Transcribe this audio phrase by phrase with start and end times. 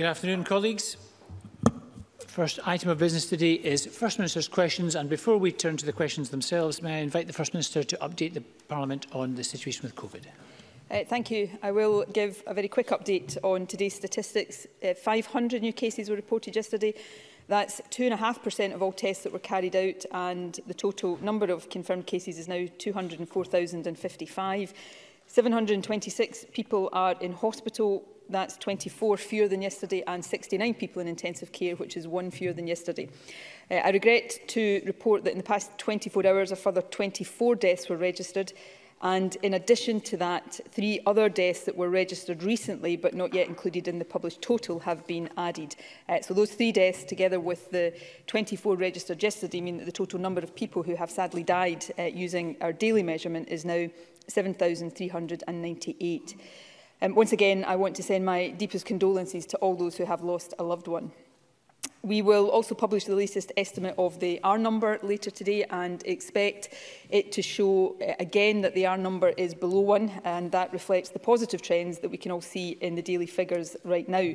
[0.00, 0.96] Good afternoon, colleagues.
[2.26, 4.94] First item of business today is First Minister's questions.
[4.94, 7.98] And before we turn to the questions themselves, may I invite the First Minister to
[7.98, 10.22] update the Parliament on the situation with COVID.
[10.90, 11.50] Uh, thank you.
[11.62, 14.66] I will give a very quick update on today's statistics.
[14.82, 16.94] Uh, 500 new cases were reported yesterday.
[17.48, 22.06] That's 2.5% of all tests that were carried out and the total number of confirmed
[22.06, 24.72] cases is now 204,055.
[25.26, 31.50] 726 people are in hospital, That's 24 fewer than yesterday and 69 people in intensive
[31.52, 33.08] care, which is one fewer than yesterday.
[33.70, 37.88] Uh, I regret to report that in the past 24 hours, a further 24 deaths
[37.88, 38.52] were registered.
[39.02, 43.48] And in addition to that, three other deaths that were registered recently but not yet
[43.48, 45.74] included in the published total have been added.
[46.08, 47.94] Uh, so those three deaths, together with the
[48.26, 52.02] 24 registered yesterday, mean that the total number of people who have sadly died uh,
[52.04, 53.88] using our daily measurement is now
[54.28, 56.34] 7,398.
[57.02, 60.20] Um, once again, I want to send my deepest condolences to all those who have
[60.22, 61.12] lost a loved one.
[62.02, 66.74] We will also publish the latest estimate of the R number later today and expect
[67.08, 71.08] it to show uh, again that the R number is below one and that reflects
[71.08, 74.32] the positive trends that we can all see in the daily figures right now.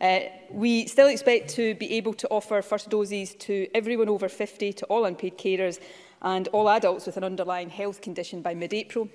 [0.00, 0.20] Uh,
[0.50, 4.86] we still expect to be able to offer first doses to everyone over 50, to
[4.86, 5.78] all unpaid carers,
[6.22, 9.08] and all adults with an underlying health condition by mid-April.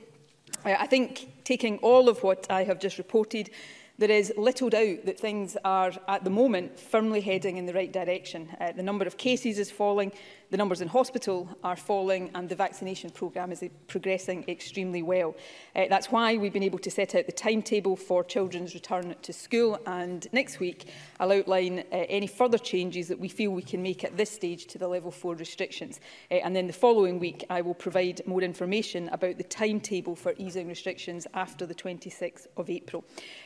[0.73, 3.49] I think taking all of what I have just reported,
[3.97, 7.91] there is little doubt that things are at the moment firmly heading in the right
[7.91, 8.49] direction.
[8.59, 10.11] Uh, the number of cases is falling,
[10.51, 15.35] the numbers in hospital are falling and the vaccination programme is progressing extremely well.
[15.75, 19.33] Uh, that's why we've been able to set out the timetable for children's return to
[19.33, 20.87] school and next week
[21.19, 24.65] I'll outline uh, any further changes that we feel we can make at this stage
[24.67, 25.99] to the level four restrictions.
[26.29, 30.33] Uh, and then the following week I will provide more information about the timetable for
[30.37, 33.03] easing restrictions after the 26th of April.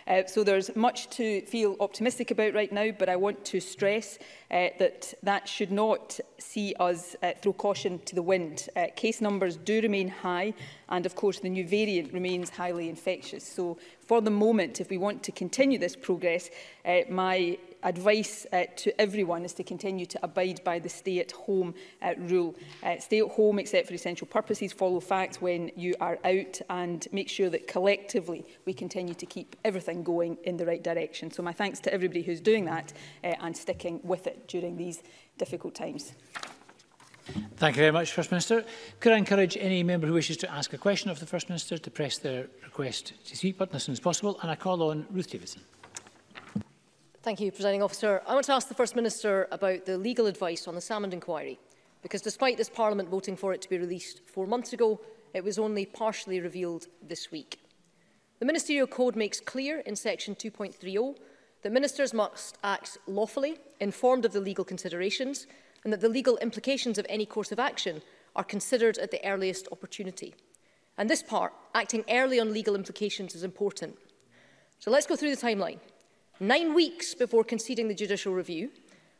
[0.07, 4.17] Uh, so there's much to feel optimistic about right now, but I want to stress
[4.51, 8.67] uh, that that should not see us does uh, throw caution to the wind.
[8.75, 10.53] Uh, case numbers do remain high
[10.89, 13.45] and of course the new variant remains highly infectious.
[13.47, 16.49] So for the moment, if we want to continue this progress,
[16.85, 22.13] uh, my advice uh, to everyone is to continue to abide by the stay-at-home uh,
[22.17, 22.53] rule.
[22.83, 27.07] Uh, stay at home except for essential purposes, follow facts when you are out and
[27.13, 31.31] make sure that collectively we continue to keep everything going in the right direction.
[31.31, 32.91] So my thanks to everybody who's doing that
[33.23, 35.01] uh, and sticking with it during these
[35.37, 36.11] difficult times.
[37.57, 38.65] Thank you very much, First Minister.
[38.99, 41.77] Could I encourage any member who wishes to ask a question of the First Minister
[41.77, 44.39] to press their request to speak button as soon as possible?
[44.41, 45.61] And I call on Ruth Davidson.
[47.21, 48.21] Thank you, Presiding Officer.
[48.27, 51.59] I want to ask the First Minister about the legal advice on the Salmond inquiry,
[52.01, 54.99] because despite this Parliament voting for it to be released four months ago,
[55.33, 57.59] it was only partially revealed this week.
[58.39, 61.17] The Ministerial Code makes clear in Section 2.30
[61.61, 65.45] that ministers must act lawfully, informed of the legal considerations,
[65.83, 68.01] and that the legal implications of any course of action
[68.35, 70.35] are considered at the earliest opportunity.
[70.97, 73.97] And this part, acting early on legal implications, is important.
[74.79, 75.79] So let's go through the timeline.
[76.39, 78.71] Nine weeks before conceding the judicial review,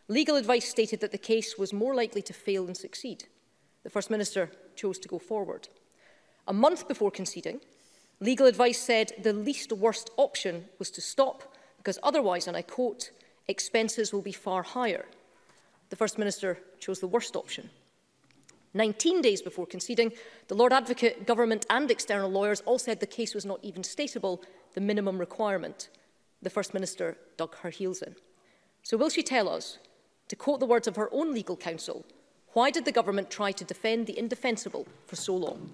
[0.08, 3.26] legal advice stated that the case was more likely to fail than succeed.
[3.84, 5.70] The First Minister chose to go forward.
[6.48, 7.62] A month before conceding,
[8.20, 13.12] legal advice said the least worst option was to stop because otherwise, and I quote,
[13.48, 15.06] expenses will be far higher–
[15.90, 17.70] the First Minister chose the worst option.
[18.76, 20.12] 19 days before conceding,
[20.48, 24.44] the Lord Advocate, government and external lawyers all said the case was not even stateable,
[24.76, 25.90] the minimum requirement.
[26.42, 28.16] The First Minister dug her heels in.
[28.84, 29.80] So will she tell us,
[30.28, 32.06] to quote the words of her own legal counsel,
[32.54, 35.70] Why did the government try to defend the indefensible for so long?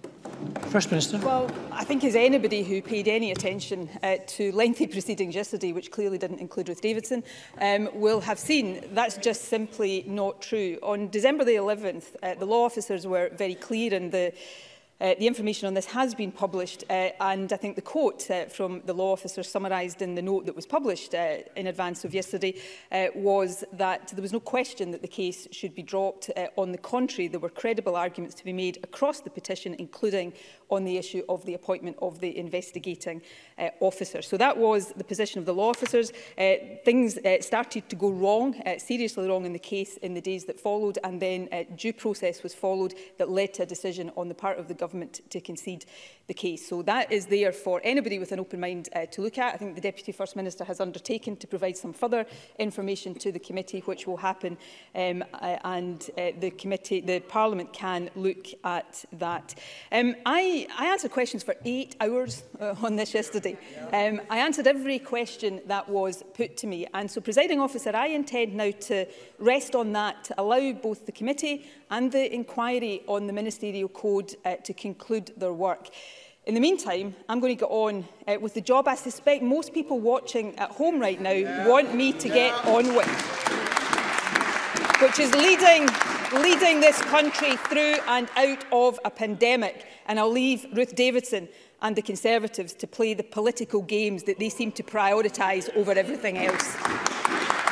[0.68, 1.18] First Minister.
[1.20, 5.90] Well, I think as anybody who paid any attention uh, to lengthy proceedings yesterday, which
[5.90, 7.24] clearly didn't include Ruth Davidson,
[7.62, 10.78] um, will have seen that's just simply not true.
[10.84, 14.34] On December the 11th, uh, the law officers were very clear in the
[15.02, 18.46] Uh, the information on this has been published, uh, and I think the quote uh,
[18.46, 22.14] from the law officer summarised in the note that was published uh, in advance of
[22.14, 22.54] yesterday
[22.94, 26.30] uh, was that there was no question that the case should be dropped.
[26.38, 30.32] Uh, on the contrary, there were credible arguments to be made across the petition, including
[30.72, 33.22] on the issue of the appointment of the investigating
[33.60, 34.22] uh, officer.
[34.22, 36.12] So that was the position of the law officers.
[36.38, 36.54] Uh,
[36.86, 40.46] things uh, started to go wrong, uh, seriously wrong in the case in the days
[40.46, 44.30] that followed, and then uh, due process was followed that led to a decision on
[44.30, 45.84] the part of the government government to concede
[46.28, 46.62] the case.
[46.70, 49.50] So that is there for anybody with an open mind uh, to look at.
[49.54, 52.22] I think the Deputy First Minister has undertaken to provide some further
[52.68, 54.52] information to the committee, which will happen,
[55.04, 58.92] um, uh, and uh, the committee, the Parliament can look at
[59.26, 59.48] that.
[59.92, 60.42] Um, I,
[60.78, 63.54] I answered questions for eight hours uh, on this yesterday.
[64.00, 68.08] Um, I answered every question that was put to me, and so, presiding officer, I
[68.20, 69.06] intend now to
[69.52, 74.36] rest on that, to allow both the committee and the inquiry on the Ministerial Code
[74.44, 75.90] uh, to conclude their work.
[76.46, 79.74] In the meantime, I'm going to get on uh, with the job I suspect most
[79.74, 81.68] people watching at home right now yeah.
[81.68, 82.34] want me to yeah.
[82.36, 83.08] get on with,
[85.02, 85.88] which is leading,
[86.34, 89.86] leading this country through and out of a pandemic.
[90.08, 91.50] And I'll leave Ruth Davidson
[91.82, 96.38] and the Conservatives to play the political games that they seem to prioritise over everything
[96.38, 96.76] else.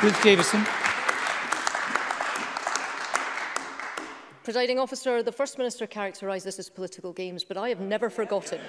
[0.02, 0.64] Ruth Davidson.
[4.44, 8.60] Presiding officer, the First Minister characterised this as political games, but I have never forgotten,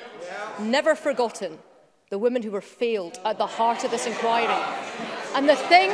[0.62, 1.60] never forgotten
[2.10, 4.56] the women who were failed at the heart of this inquiry.
[5.36, 5.89] And the thing,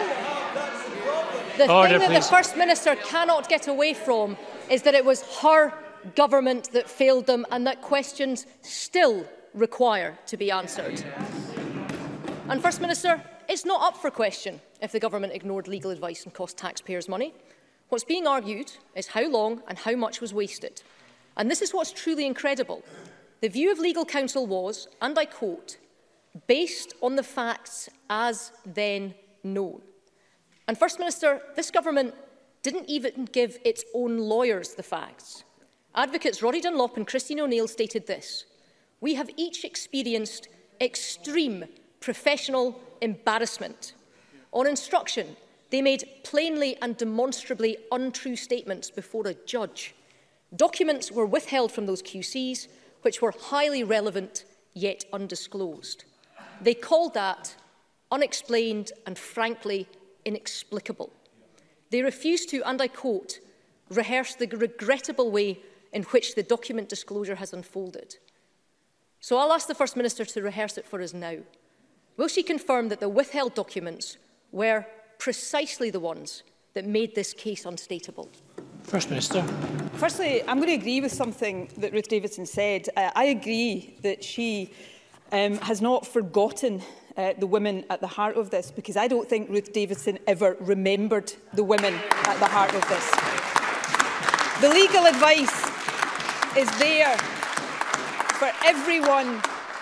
[1.57, 2.27] the Order, thing that please.
[2.27, 4.37] the First Minister cannot get away from
[4.69, 5.73] is that it was her
[6.15, 9.25] government that failed them and that questions still
[9.55, 11.03] require to be answered.
[12.49, 13.19] And First Minister,
[13.49, 17.33] it's not up for question if the government ignored legal advice and cost taxpayers money.
[17.91, 20.81] What's being argued is how long and how much was wasted.
[21.35, 22.81] And this is what's truly incredible.
[23.41, 25.75] The view of legal counsel was, and I quote,
[26.47, 29.81] based on the facts as then known.
[30.69, 32.15] And First Minister, this government
[32.63, 35.43] didn't even give its own lawyers the facts.
[35.93, 38.45] Advocates Rory Dunlop and Christine O'Neill stated this,
[39.01, 40.47] we have each experienced
[40.79, 41.65] extreme
[41.99, 43.95] professional embarrassment.
[44.53, 45.35] On instruction,
[45.71, 49.95] They made plainly and demonstrably untrue statements before a judge.
[50.55, 52.67] Documents were withheld from those QCs,
[53.03, 56.03] which were highly relevant yet undisclosed.
[56.61, 57.55] They called that
[58.11, 59.87] unexplained and frankly
[60.25, 61.11] inexplicable.
[61.89, 63.39] They refused to, and I quote,
[63.89, 65.59] rehearse the regrettable way
[65.93, 68.17] in which the document disclosure has unfolded.
[69.21, 71.37] So I'll ask the First Minister to rehearse it for us now.
[72.17, 74.17] Will she confirm that the withheld documents
[74.51, 74.85] were
[75.21, 76.41] precisely the ones
[76.73, 78.27] that made this case unstateable.
[78.81, 79.43] First Minister.
[79.93, 82.89] Firstly, I'm going to agree with something that Ruth Davidson said.
[82.97, 84.71] Uh, I agree that she
[85.31, 86.81] um, has not forgotten
[87.17, 90.57] uh, the women at the heart of this because I don't think Ruth Davidson ever
[90.59, 93.05] remembered the women at the heart of this.
[94.63, 95.53] The legal advice
[96.57, 97.15] is there
[98.39, 99.41] for everyone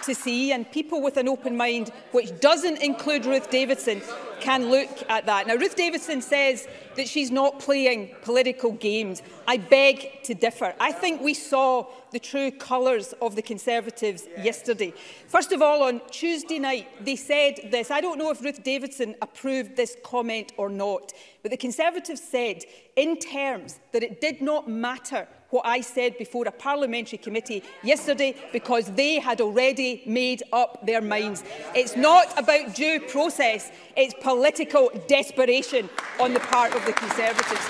[0.10, 4.02] to see, and people with an open mind, which doesn't include Ruth Davidson,
[4.42, 5.48] can look at that.
[5.48, 9.22] Now, Ruth Davidson says that she's not playing political games.
[9.48, 10.74] I beg to differ.
[10.80, 14.46] I think we saw the true colours of the Conservatives yes.
[14.46, 14.94] yesterday.
[15.28, 17.92] First of all, on Tuesday night, they said this.
[17.92, 21.12] I don't know if Ruth Davidson approved this comment or not,
[21.42, 22.64] but the Conservatives said
[22.96, 28.36] in terms that it did not matter what I said before a parliamentary committee yesterday
[28.52, 31.44] because they had already made up their minds.
[31.76, 35.90] It's not about due process, it's political desperation
[36.20, 37.66] on the part of the Conservatives.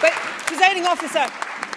[0.00, 0.12] But,
[0.46, 1.26] presiding officer,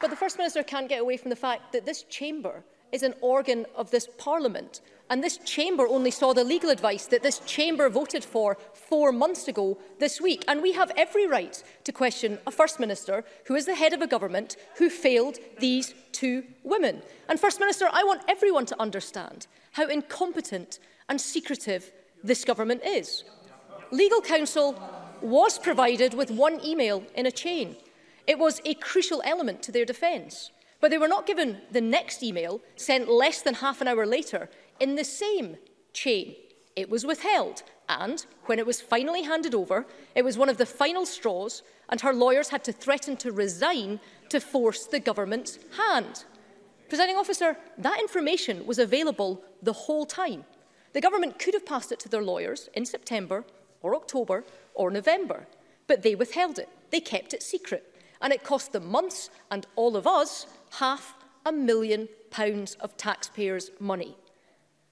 [0.00, 3.14] But the First Minister can't get away from the fact that this chamber is an
[3.22, 4.80] organ of this Parliament.
[5.10, 9.48] And this chamber only saw the legal advice that this chamber voted for 4 months
[9.48, 10.44] ago this week.
[10.46, 14.00] And we have every right to question a First Minister who is the head of
[14.00, 17.02] a government who failed these two women.
[17.28, 21.90] And First Minister, I want everyone to understand how incompetent and secretive
[22.22, 23.24] this government is.
[23.90, 24.74] Legal counsel
[25.20, 27.76] was provided with one email in a chain.
[28.26, 30.50] It was a crucial element to their defence.
[30.82, 34.50] But they were not given the next email sent less than half an hour later
[34.80, 35.56] in the same
[35.92, 36.34] chain.
[36.74, 39.86] It was withheld and, when it was finally handed over,
[40.16, 44.00] it was one of the final straws and her lawyers had to threaten to resign
[44.28, 46.24] to force the government's hand.
[46.88, 50.44] Presiding officer, that information was available the whole time.
[50.94, 53.44] The government could have passed it to their lawyers in September
[53.82, 54.42] or October
[54.74, 55.46] or November,
[55.86, 56.68] but they withheld it.
[56.90, 57.88] They kept it secret.
[58.20, 60.46] And it cost them months and all of us
[60.78, 61.14] half
[61.44, 64.16] a million pounds of taxpayers' money.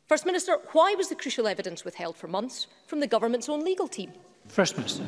[0.08, 3.88] First Minister, why was the crucial evidence withheld for months from the government's own legal
[3.88, 4.12] team?
[4.48, 5.06] First Minister.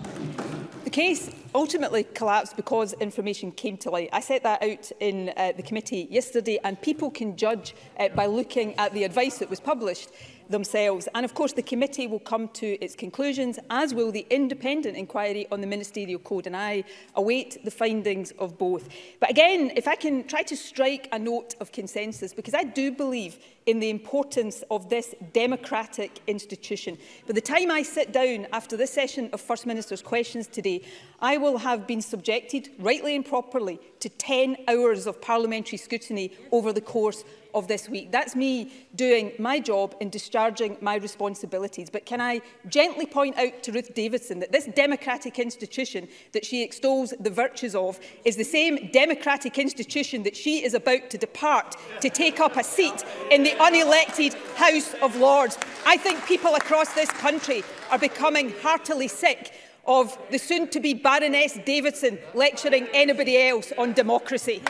[0.85, 4.11] The case ultimately collapsed because information came to light.
[4.13, 8.27] I set that out in uh, the committee yesterday and people can judge uh, by
[8.27, 10.11] looking at the advice that was published
[10.53, 11.09] themselves.
[11.17, 15.49] And of course, the committee will come to its conclusions, as will the independent inquiry
[15.51, 16.85] on the Ministerial Code, and I
[17.17, 18.89] await the findings of both.
[19.19, 22.93] But again, if I can try to strike a note of consensus, because I do
[22.93, 26.99] believe in the importance of this democratic institution.
[27.27, 30.83] But the time I sit down after this session of First Minister's questions today,
[31.21, 36.73] I will have been subjected, rightly and properly, to 10 hours of parliamentary scrutiny over
[36.73, 37.23] the course
[37.55, 38.11] of this week.
[38.11, 41.91] That's me doing my job in discharging my responsibilities.
[41.91, 46.63] But can I gently point out to Ruth Davidson that this democratic institution that she
[46.63, 51.77] extols the virtues of is the same democratic institution that she is about to depart
[52.01, 55.59] to take up a seat in the unelected House of Lords.
[55.87, 59.53] I think people across this country are becoming heartily sick
[59.85, 64.63] of the soon-to-be Baroness Davidson lecturing anybody else on democracy.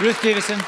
[0.00, 0.58] Ruth Davison.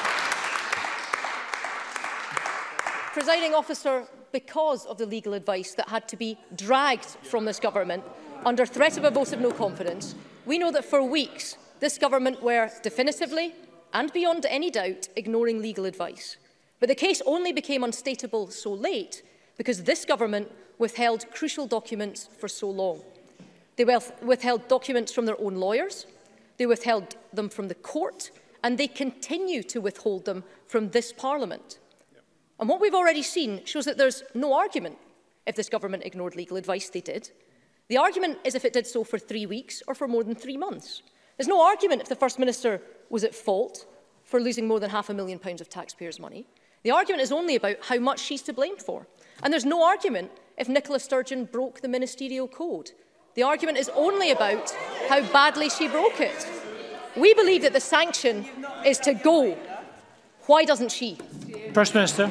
[3.15, 8.05] Presiding officer, because of the legal advice that had to be dragged from this government
[8.45, 12.43] under threat of a vote of no confidence, we know that for weeks this government
[12.43, 13.55] were definitively
[13.95, 16.37] and beyond any doubt ignoring legal advice.
[16.79, 19.23] But the case only became unstateable so late
[19.57, 23.01] because this government withheld crucial documents for so long.
[23.77, 26.05] They withheld documents from their own lawyers,
[26.59, 28.31] they withheld them from the court,
[28.63, 31.79] and they continue to withhold them from this Parliament.
[32.15, 32.23] Yep.
[32.61, 34.99] And what we've already seen shows that there's no argument
[35.47, 37.31] if this government ignored legal advice they did.
[37.89, 40.57] The argument is if it did so for three weeks or for more than three
[40.57, 41.03] months.
[41.37, 43.85] There's no argument if the First Minister was at fault
[44.25, 46.47] for losing more than half a million pounds of taxpayers' money.
[46.85, 49.07] The argument is only about how much she's to blame for.
[49.43, 52.93] And there's no argument if Nicola Sturgeon broke the ministerial code.
[53.35, 54.71] The argument is only about
[55.09, 56.47] how badly she broke it.
[57.17, 58.47] We believe that the sanction
[58.87, 59.55] is to go.
[60.47, 61.19] Why doesn't she?
[61.75, 62.31] First Minister.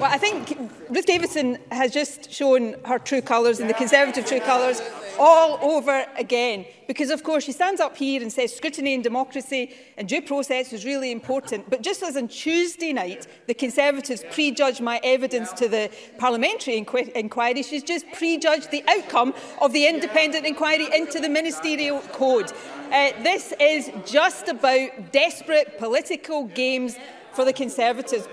[0.00, 0.56] Well, I think
[0.88, 4.80] Ruth Davidson has just shown her true colours and the Conservative true colours
[5.18, 6.64] all over again.
[6.88, 10.72] Because, of course, she stands up here and says scrutiny and democracy and due process
[10.72, 11.68] is really important.
[11.68, 17.12] But just as on Tuesday night, the Conservatives prejudged my evidence to the parliamentary inqu
[17.12, 22.50] inquiry, she's just prejudged the outcome of the independent inquiry into the ministerial code.
[22.90, 26.96] Uh, this is just about desperate political games
[27.34, 28.26] for the Conservatives.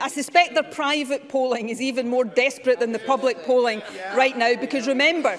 [0.00, 3.82] I suspect their private polling is even more desperate than the public polling
[4.16, 5.38] right now because remember,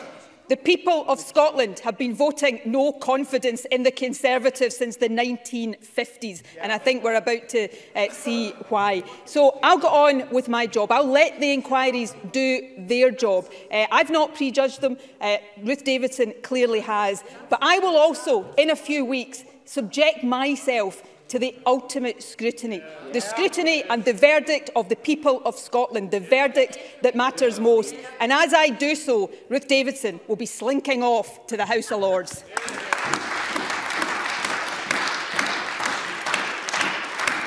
[0.50, 6.42] the people of Scotland have been voting no confidence in the Conservatives since the 1950s,
[6.60, 9.02] and I think we're about to uh, see why.
[9.24, 10.92] So I'll go on with my job.
[10.92, 13.50] I'll let the inquiries do their job.
[13.72, 14.98] Uh, I've not prejudged them.
[15.22, 17.24] Uh, Ruth Davidson clearly has.
[17.50, 21.02] But I will also, in a few weeks, subject myself
[21.32, 22.84] to the ultimate scrutiny.
[23.14, 27.96] The scrutiny and the verdict of the people of Scotland, the verdict that matters most.
[28.20, 32.02] And as I do so, Ruth Davidson will be slinking off to the House of
[32.02, 32.44] Lords.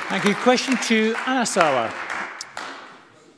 [0.08, 0.34] Thank you.
[0.36, 1.92] Question to Anna Sarwar.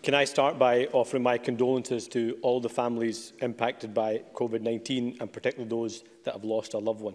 [0.05, 5.33] Can I start by offering my condolences to all the families impacted by COVID-19 and
[5.33, 7.15] particularly those that have lost a loved one?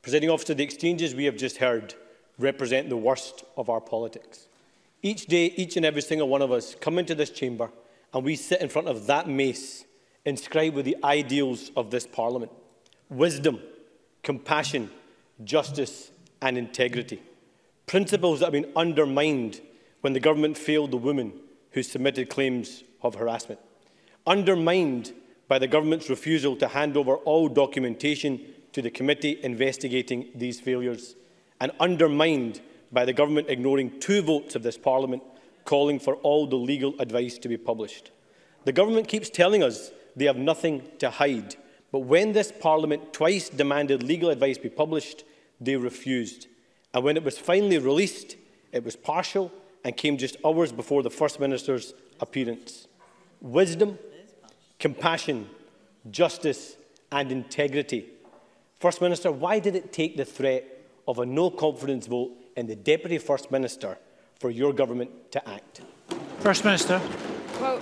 [0.00, 1.92] Presiding officer, the exchanges we have just heard
[2.38, 4.48] represent the worst of our politics.
[5.02, 7.70] Each day, each and every single one of us come into this chamber
[8.14, 9.84] and we sit in front of that mace
[10.24, 12.52] inscribed with the ideals of this parliament
[13.10, 13.58] wisdom,
[14.22, 14.90] compassion,
[15.44, 16.10] justice,
[16.42, 17.22] and integrity.
[17.86, 19.60] Principles that have been undermined
[20.02, 21.32] when the government failed the woman
[21.70, 23.58] who submitted claims of harassment.
[24.26, 25.14] Undermined
[25.48, 28.40] by the government's refusal to hand over all documentation
[28.72, 31.14] to the committee investigating these failures
[31.60, 32.60] and undermined
[32.92, 35.22] by the government ignoring two votes of this parliament
[35.64, 38.10] calling for all the legal advice to be published.
[38.64, 41.56] The government keeps telling us they have nothing to hide,
[41.92, 45.24] but when this parliament twice demanded legal advice be published,
[45.60, 46.46] they refused.
[46.94, 48.36] And when it was finally released,
[48.72, 49.52] it was partial
[49.84, 52.88] and came just hours before the First Minister's appearance.
[53.40, 53.98] Wisdom,
[54.78, 55.48] compassion,
[56.10, 56.76] justice
[57.12, 58.06] and integrity.
[58.80, 60.64] First Minister, why did it take the threat
[61.08, 63.96] of a no-confidence vote in the Deputy First Minister
[64.38, 65.80] for your government to act?
[66.40, 67.00] First Minister.
[67.60, 67.80] Well,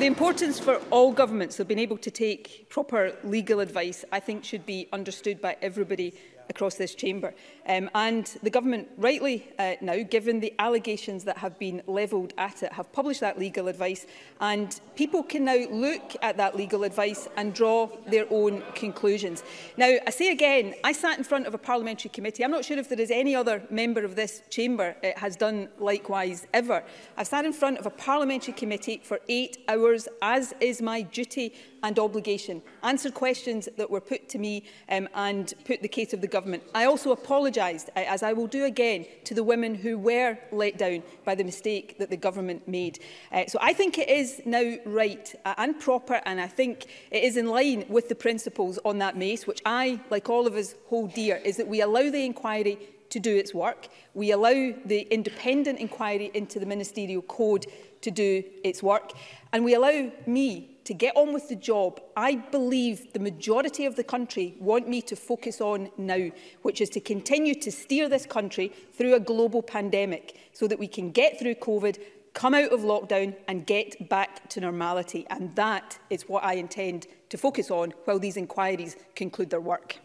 [0.00, 4.44] the importance for all governments of being able to take proper legal advice, I think,
[4.44, 6.14] should be understood by everybody
[6.48, 7.34] across this chamber.
[7.66, 12.62] Um, and the government, rightly uh, now, given the allegations that have been levelled at
[12.62, 14.06] it, have published that legal advice.
[14.40, 19.42] And people can now look at that legal advice and draw their own conclusions.
[19.76, 22.44] Now, I say again, I sat in front of a parliamentary committee.
[22.44, 25.36] I'm not sure if there is any other member of this chamber it uh, has
[25.36, 26.82] done likewise ever.
[27.16, 31.54] I've sat in front of a parliamentary committee for eight hours, as is my duty
[31.84, 36.22] and obligation, answer questions that were put to me um, and put the case of
[36.22, 36.62] the government.
[36.74, 41.02] I also apologised, as I will do again, to the women who were let down
[41.26, 43.00] by the mistake that the government made.
[43.30, 47.22] Uh, so I think it is now right uh, and proper, and I think it
[47.22, 50.74] is in line with the principles on that mace, which I, like all of us,
[50.86, 52.78] hold dear, is that we allow the inquiry
[53.10, 53.88] to do its work.
[54.14, 57.66] We allow the independent inquiry into the ministerial code
[58.00, 59.10] to do its work.
[59.52, 63.96] And we allow me to get on with the job I believe the majority of
[63.96, 66.30] the country want me to focus on now,
[66.62, 70.86] which is to continue to steer this country through a global pandemic so that we
[70.86, 71.98] can get through COVID,
[72.34, 75.26] come out of lockdown and get back to normality.
[75.30, 79.98] And that is what I intend to focus on while these inquiries conclude their work.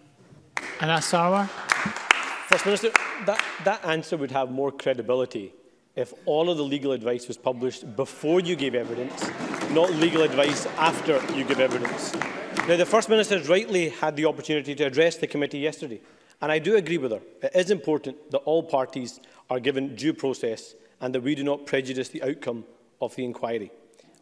[0.82, 1.48] And our...
[2.50, 2.90] First Minister,
[3.28, 5.54] that, that answer would have more credibility
[5.96, 9.30] if all of the legal advice was published before you gave evidence
[9.72, 12.14] not legal advice after you give evidence.
[12.68, 16.02] Now, the First Minister has rightly had the opportunity to address the committee yesterday,
[16.42, 17.22] and I do agree with her.
[17.44, 21.66] It is important that all parties are given due process and that we do not
[21.68, 22.66] prejudice the outcome
[23.02, 23.72] of the inquiry.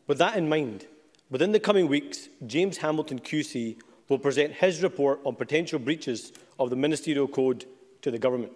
[0.05, 0.85] With that in mind,
[1.29, 3.77] within the coming weeks, James Hamilton QC
[4.09, 7.65] will present his report on potential breaches of the Ministerial Code
[8.01, 8.51] to the Government.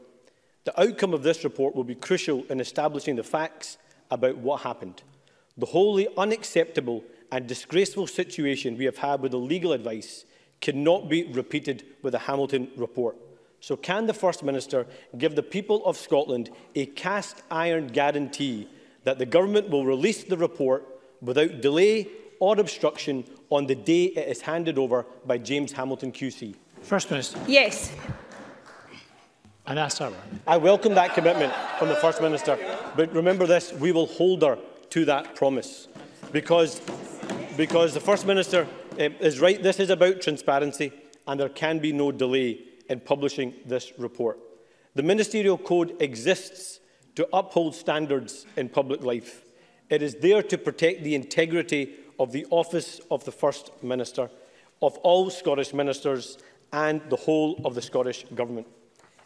[0.65, 3.77] The outcome of this report will be crucial in establishing the facts
[4.10, 5.01] about what happened.
[5.62, 10.26] The wholly unacceptable and disgraceful situation we have had with the legal advice
[10.60, 13.15] cannot be repeated with the Hamilton report.
[13.60, 14.88] So can the First Minister
[15.19, 18.67] give the people of Scotland a cast iron guarantee
[19.04, 22.08] that the government will release the report without delay
[22.39, 26.56] or obstruction on the day it is handed over by James Hamilton QC?
[26.82, 27.39] First Minister.
[27.47, 27.91] Yes.
[29.67, 29.80] And
[30.47, 32.58] I welcome that commitment from the First Minister.
[32.95, 34.58] But remember this, we will hold her
[34.91, 35.88] to that promise.
[36.32, 36.82] Because,
[37.58, 38.67] because the First Minister
[38.99, 40.91] um, is right, this is about transparency
[41.27, 44.38] and there can be no delay in publishing this report.
[44.95, 46.80] The Ministerial Code exists
[47.15, 49.43] to uphold standards in public life.
[49.89, 54.30] It is there to protect the integrity of the office of the First Minister,
[54.82, 56.38] of all Scottish ministers
[56.73, 58.67] and the whole of the Scottish Government.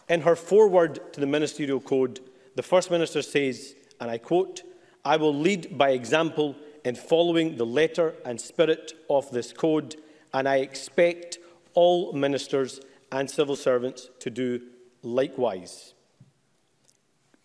[0.10, 2.20] In her foreword to the Ministerial Code,
[2.56, 4.62] the First Minister says, and I quote,
[5.06, 9.96] I will lead by example in following the letter and spirit of this code,
[10.34, 11.38] and I expect
[11.76, 12.80] all ministers
[13.12, 14.62] and civil servants to do
[15.04, 15.94] likewise.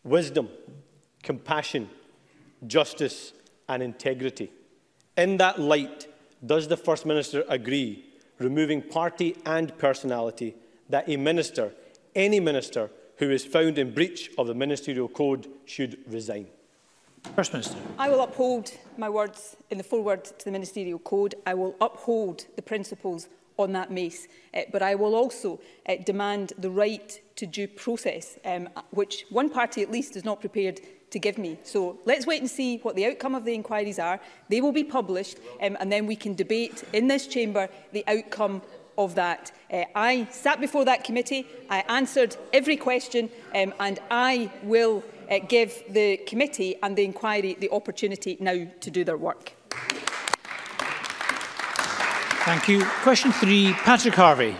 [0.03, 0.49] Wisdom,
[1.23, 1.91] compassion,
[2.67, 3.35] justice,
[3.69, 4.51] and integrity.
[5.19, 6.07] In that light,
[6.45, 8.07] does the First Minister agree,
[8.39, 10.55] removing party and personality,
[10.89, 11.73] that a minister,
[12.15, 16.47] any minister, who is found in breach of the ministerial code should resign?
[17.37, 17.77] First Minister.
[17.99, 21.35] I will uphold my words in the foreword to the Ministerial Code.
[21.47, 26.53] I will uphold the principles on that mace, uh, but I will also uh, demand
[26.59, 30.81] the right to due process, um, which one party at least is not prepared
[31.11, 31.59] to give me.
[31.63, 34.19] So let's wait and see what the outcome of the inquiries are.
[34.49, 38.63] They will be published um, and then we can debate in this chamber the outcome
[38.99, 39.53] of that.
[39.73, 45.39] Uh, I sat before that committee, I answered every question um, and I will uh,
[45.49, 49.53] give the committee and the inquiry the opportunity now to do their work.
[52.45, 52.85] Thank you.
[53.03, 54.57] Question three, Patrick Harvey.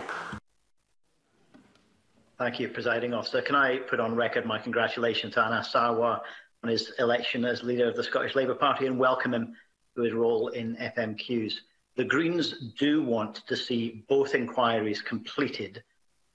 [2.37, 3.41] Thank you, Presiding Officer.
[3.41, 6.21] Can I put on record my congratulations to Anas Sawa
[6.63, 9.53] on his election as leader of the Scottish Labour Party and welcome him
[9.95, 11.53] to his role in FMQs.
[11.97, 15.83] The Greens do want to see both inquiries completed,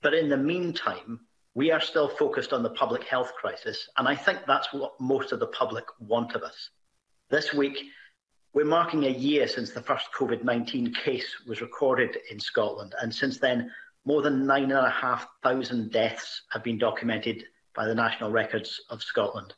[0.03, 1.21] but in the meantime,
[1.57, 5.33] we are still focused on the public health crisis, and I think that's what most
[5.33, 6.69] of the public want of us.
[7.31, 7.79] This week,
[8.53, 13.13] we're marking a year since the first COVID 19 case was recorded in Scotland, and
[13.13, 13.71] since then,
[14.05, 17.43] more than 9,500 deaths have been documented
[17.75, 19.55] by the National Records of Scotland.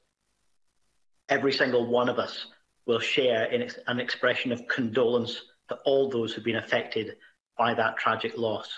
[1.28, 2.46] Every single one of us
[2.86, 7.16] will share in an expression of condolence to all those who've been affected
[7.58, 8.68] by that tragic loss.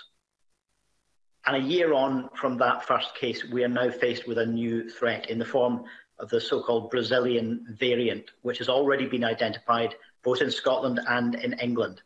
[1.47, 4.87] And a year on from that first case, we are now faced with a new
[4.89, 5.83] threat in the form
[6.19, 11.53] of the so-called Brazilian variant, which has already been identified both in Scotland and in
[11.53, 12.01] England.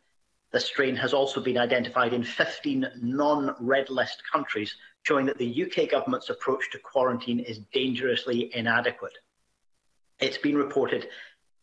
[0.52, 5.90] The strain has also been identified in 15 non-red list countries, showing that the UK
[5.90, 9.18] government's approach to quarantine is dangerously inadequate.
[10.20, 11.10] It's been reported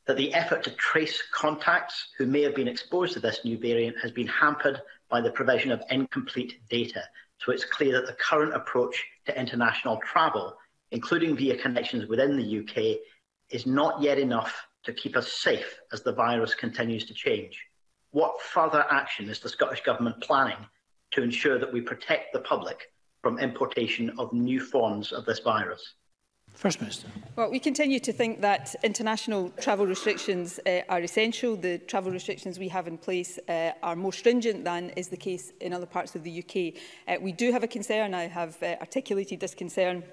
[0.07, 3.97] that the effort to trace contacts who may have been exposed to this new variant
[4.03, 7.03] has been hampered by the provision of incomplete data,
[7.45, 10.57] so it's clear that the current approach to international travel,
[10.93, 12.99] including via connections within the UK,
[13.51, 17.59] is not yet enough to keep us safe as the virus continues to change.
[18.11, 20.65] What further action is the Scottish Government planning
[21.13, 22.89] to ensure that we protect the public
[23.23, 25.95] from importation of new forms of this virus?
[26.55, 27.09] First Minister.
[27.35, 31.57] Well, we continue to think that international travel restrictions uh, are essential.
[31.57, 35.53] The travel restrictions we have in place uh, are more stringent than is the case
[35.61, 36.81] in other parts of the UK.
[37.09, 38.15] Uh, we do have a concern.
[38.15, 40.05] I have uh, articulated this concern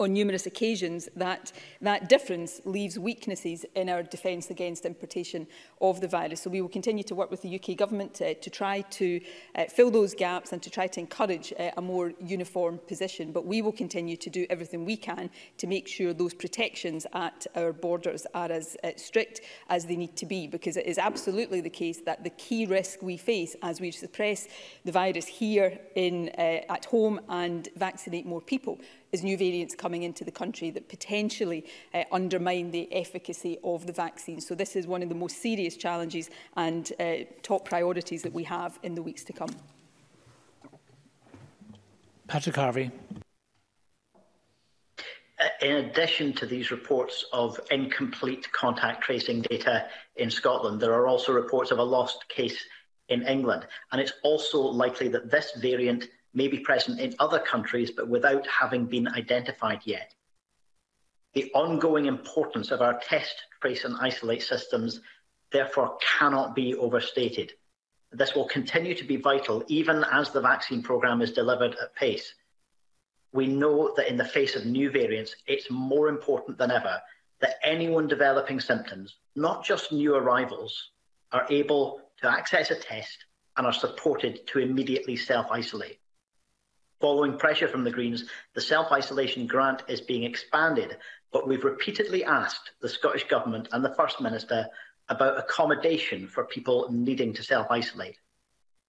[0.00, 5.46] on numerous occasions that that difference leaves weaknesses in our defence against importation
[5.80, 6.42] of the virus.
[6.42, 9.20] So we will continue to work with the UK government uh, to try to
[9.54, 13.32] uh, fill those gaps and to try to encourage uh, a more uniform position.
[13.32, 17.46] But we will continue to do everything we can to make sure those protections at
[17.54, 21.60] our borders are as uh, strict as they need to be, because it is absolutely
[21.60, 24.46] the case that the key risk we face as we suppress
[24.84, 28.78] the virus here in, uh, at home and vaccinate more people
[29.12, 33.92] is new variants coming into the country that potentially uh, undermine the efficacy of the
[33.92, 34.40] vaccine.
[34.40, 38.42] So this is one of the most serious challenges and uh, top priorities that we
[38.44, 39.50] have in the weeks to come.
[42.26, 42.90] Patrick Harvey.
[44.98, 51.06] Uh, in addition to these reports of incomplete contact tracing data in Scotland, there are
[51.06, 52.56] also reports of a lost case
[53.10, 53.66] in England.
[53.90, 58.46] And it's also likely that this variant may be present in other countries but without
[58.46, 60.14] having been identified yet.
[61.34, 65.00] The ongoing importance of our test, trace, and isolate systems
[65.50, 67.52] therefore cannot be overstated.
[68.10, 72.34] This will continue to be vital even as the vaccine programme is delivered at pace.
[73.32, 77.00] We know that in the face of new variants, it's more important than ever
[77.40, 80.90] that anyone developing symptoms, not just new arrivals,
[81.32, 83.24] are able to access a test
[83.56, 85.98] and are supported to immediately self isolate.
[87.02, 90.98] Following pressure from the Greens, the self isolation grant is being expanded,
[91.32, 94.68] but we've repeatedly asked the Scottish Government and the First Minister
[95.08, 98.20] about accommodation for people needing to self isolate.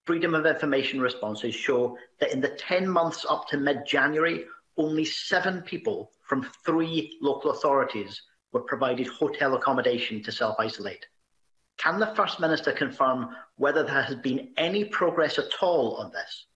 [0.04, 4.44] Freedom of Information responses show that in the 10 months up to mid January,
[4.76, 8.22] only seven people from three local authorities
[8.52, 11.04] were provided hotel accommodation to self isolate.
[11.78, 16.46] Can the First Minister confirm whether there has been any progress at all on this?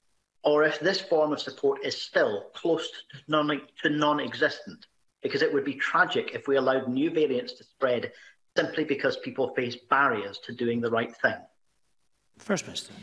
[0.48, 4.86] or if this form of support is still close to, non- to non-existent,
[5.22, 8.10] because it would be tragic if we allowed new variants to spread
[8.56, 11.36] simply because people face barriers to doing the right thing.
[12.38, 12.94] First Minister.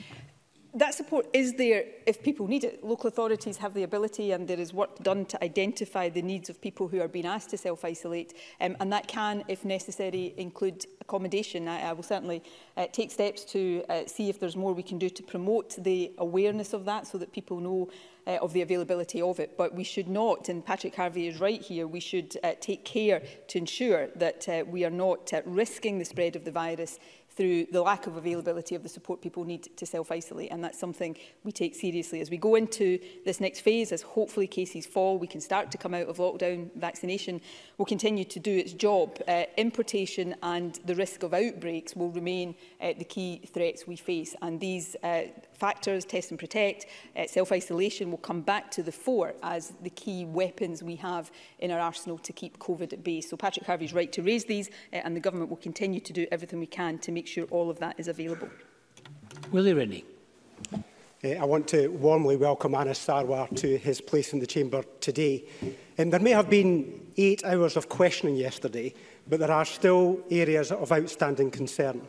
[0.76, 2.84] that support is there if people need it.
[2.84, 6.60] Local authorities have the ability and there is work done to identify the needs of
[6.62, 11.68] people who are being asked to self-isolate um, and that can, if necessary, include accommodation.
[11.68, 12.44] I, I will certainly
[12.76, 16.12] uh, take steps to uh, see if there's more we can do to promote the
[16.18, 17.90] awareness of that so that people know
[18.28, 19.56] uh, of the availability of it.
[19.58, 23.22] But we should not, and Patrick Harvey is right here, we should uh, take care
[23.48, 27.00] to ensure that uh, we are not uh, risking the spread of the virus
[27.36, 30.52] through the lack of availability of the support people need to self-isolate.
[30.52, 32.22] And that's something we take seriously.
[32.22, 35.78] As we go into this next phase, as hopefully cases fall, we can start to
[35.78, 36.70] come out of lockdown.
[36.78, 37.42] Vaccination
[37.78, 39.20] will continue to do its job.
[39.28, 44.34] Uh, importation and the risk of outbreaks will remain uh, the key threats we face.
[44.42, 45.24] And these uh,
[45.56, 50.26] factors, test and protect, uh, self-isolation will come back to the fore as the key
[50.26, 53.22] weapons we have in our arsenal to keep COVID at bay.
[53.22, 56.28] So Patrick Harvey's right to raise these uh, and the government will continue to do
[56.32, 58.50] everything we can to make sure all of that is available.
[59.52, 60.06] Willie Rennie.
[60.74, 60.80] Uh,
[61.30, 65.44] I want to warmly welcome Anna Sarwar to his place in the Chamber today.
[65.98, 68.94] And um, there may have been eight hours of questioning yesterday,
[69.28, 72.02] but there are still areas of outstanding concern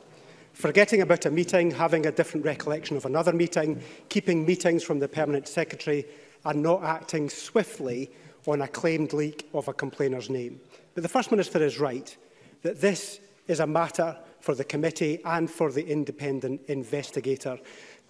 [0.57, 5.07] forgetting about a meeting, having a different recollection of another meeting, keeping meetings from the
[5.07, 6.07] Permanent Secretary
[6.47, 8.11] and not acting swiftly
[8.47, 10.59] on a claimed leak of a complainer's name.
[10.95, 12.17] But the First Minister is right
[12.63, 17.59] that this is a matter for the committee and for the independent investigator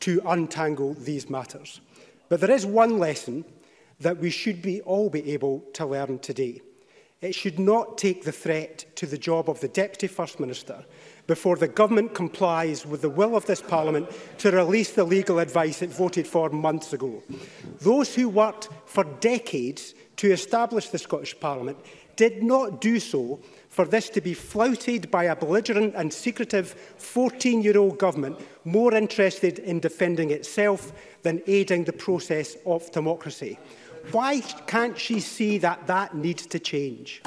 [0.01, 1.81] to untangle these matters.
[2.29, 3.45] But there is one lesson
[3.99, 6.61] that we should be, all be able to learn today.
[7.23, 10.85] It should not take the threat to the job of the Deputy First Minister
[11.27, 14.09] before the government complies with the will of this parliament
[14.39, 17.23] to release the legal advice it voted for months ago.
[17.81, 21.77] Those who worked for decades to establish the Scottish Parliament
[22.15, 27.99] did not do so for this to be flouted by a belligerent and secretive 14-year-old
[27.99, 33.59] government more interested in defending itself than aiding the process of democracy.
[34.13, 37.23] Why can't she see that that needs to change?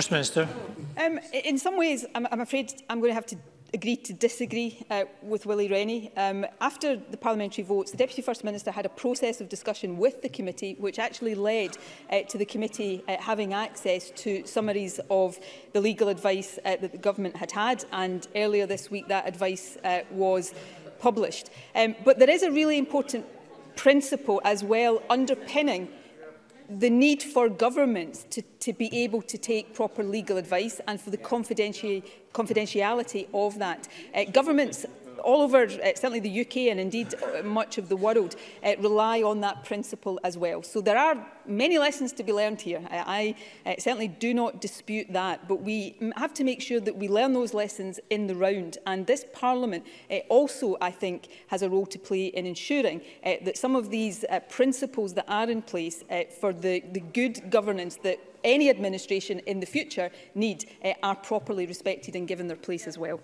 [0.00, 0.48] First Minister.
[0.96, 3.36] Um, in some ways, I'm, I'm afraid I'm going to have to
[3.74, 6.10] agree to disagree uh, with Willie Rennie.
[6.16, 10.22] Um, after the parliamentary votes, the Deputy First Minister had a process of discussion with
[10.22, 11.76] the committee, which actually led
[12.10, 15.38] uh, to the committee uh, having access to summaries of
[15.74, 17.84] the legal advice uh, that the government had had.
[17.92, 20.54] And earlier this week, that advice uh, was
[20.98, 21.50] published.
[21.74, 23.26] Um, but there is a really important
[23.76, 25.90] principle as well underpinning
[26.78, 31.10] the need for governments to, to be able to take proper legal advice and for
[31.10, 33.88] the confidentiality of that.
[34.14, 34.86] Uh, governments
[35.20, 39.22] all over, uh, certainly the UK and indeed eh, much of the world, uh, rely
[39.22, 40.62] on that principle as well.
[40.62, 42.82] So there are many lessons to be learned here.
[42.90, 43.34] I,
[43.66, 47.08] I uh, certainly do not dispute that, but we have to make sure that we
[47.08, 48.78] learn those lessons in the round.
[48.86, 53.34] And this Parliament uh, also, I think, has a role to play in ensuring uh,
[53.44, 57.50] that some of these uh, principles that are in place uh, for the, the good
[57.50, 62.56] governance that any administration in the future need uh, are properly respected and given their
[62.56, 63.20] place as well.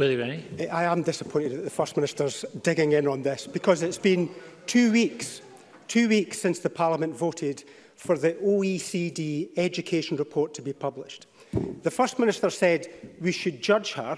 [0.00, 0.68] Willie Rennie.
[0.70, 4.30] I am disappointed that the First Minister's digging in on this because it's been
[4.66, 5.42] two weeks,
[5.88, 7.64] two weeks since the Parliament voted
[7.96, 11.26] for the OECD education report to be published.
[11.82, 12.86] The First Minister said
[13.20, 14.16] we should judge her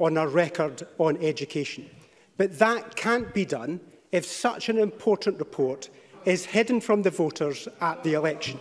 [0.00, 1.88] on her record on education.
[2.36, 3.78] But that can't be done
[4.10, 5.90] if such an important report
[6.24, 8.58] is hidden from the voters at the election.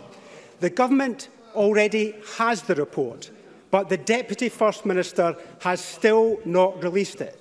[0.59, 3.31] The government already has the report
[3.71, 7.39] but the Deputy First Minister has still not released it.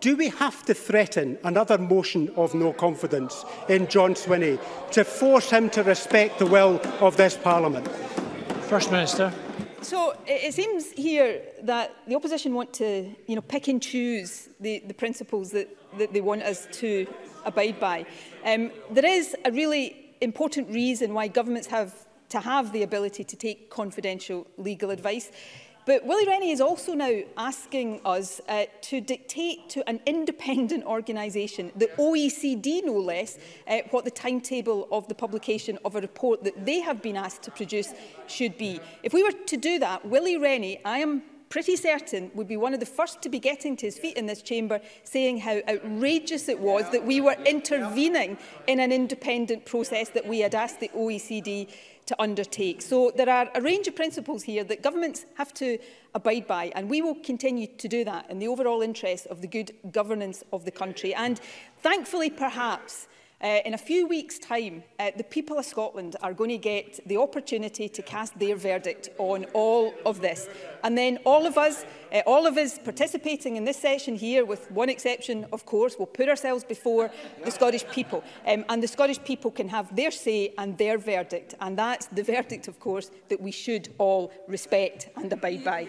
[0.00, 4.58] Do we have to threaten another motion of no confidence in John Swinney
[4.92, 7.88] to force him to respect the will of this Parliament?
[8.68, 9.32] First Minister.
[9.82, 14.80] So it seems here that the opposition want to you know, pick and choose the,
[14.86, 17.06] the principles that, that they want us to
[17.44, 18.04] abide by.
[18.44, 21.94] Um, there is a really important reason why governments have
[22.30, 25.30] to have the ability to take confidential legal advice.
[25.86, 31.70] But Willie Rennie is also now asking us uh, to dictate to an independent organisation,
[31.76, 36.66] the OECD no less, uh, what the timetable of the publication of a report that
[36.66, 37.94] they have been asked to produce
[38.26, 38.80] should be.
[39.04, 42.74] If we were to do that, Willie Rennie, I am pretty certain would be one
[42.74, 46.48] of the first to be getting to his feet in this chamber saying how outrageous
[46.48, 50.88] it was that we were intervening in an independent process that we had asked the
[50.96, 51.70] OECD
[52.06, 52.82] to undertake.
[52.82, 55.78] So there are a range of principles here that governments have to
[56.14, 59.48] abide by and we will continue to do that in the overall interest of the
[59.48, 61.40] good governance of the country and
[61.78, 63.08] thankfully perhaps
[63.44, 66.98] Uh, in a few weeks' time, uh, the people of Scotland are going to get
[67.06, 70.48] the opportunity to cast their verdict on all of this.
[70.82, 74.70] And then all of us, uh, all of us participating in this session here, with
[74.70, 77.10] one exception, of course, will put ourselves before
[77.44, 78.24] the Scottish people.
[78.46, 81.54] Um, and the Scottish people can have their say and their verdict.
[81.60, 85.84] And that's the verdict, of course, that we should all respect and abide by.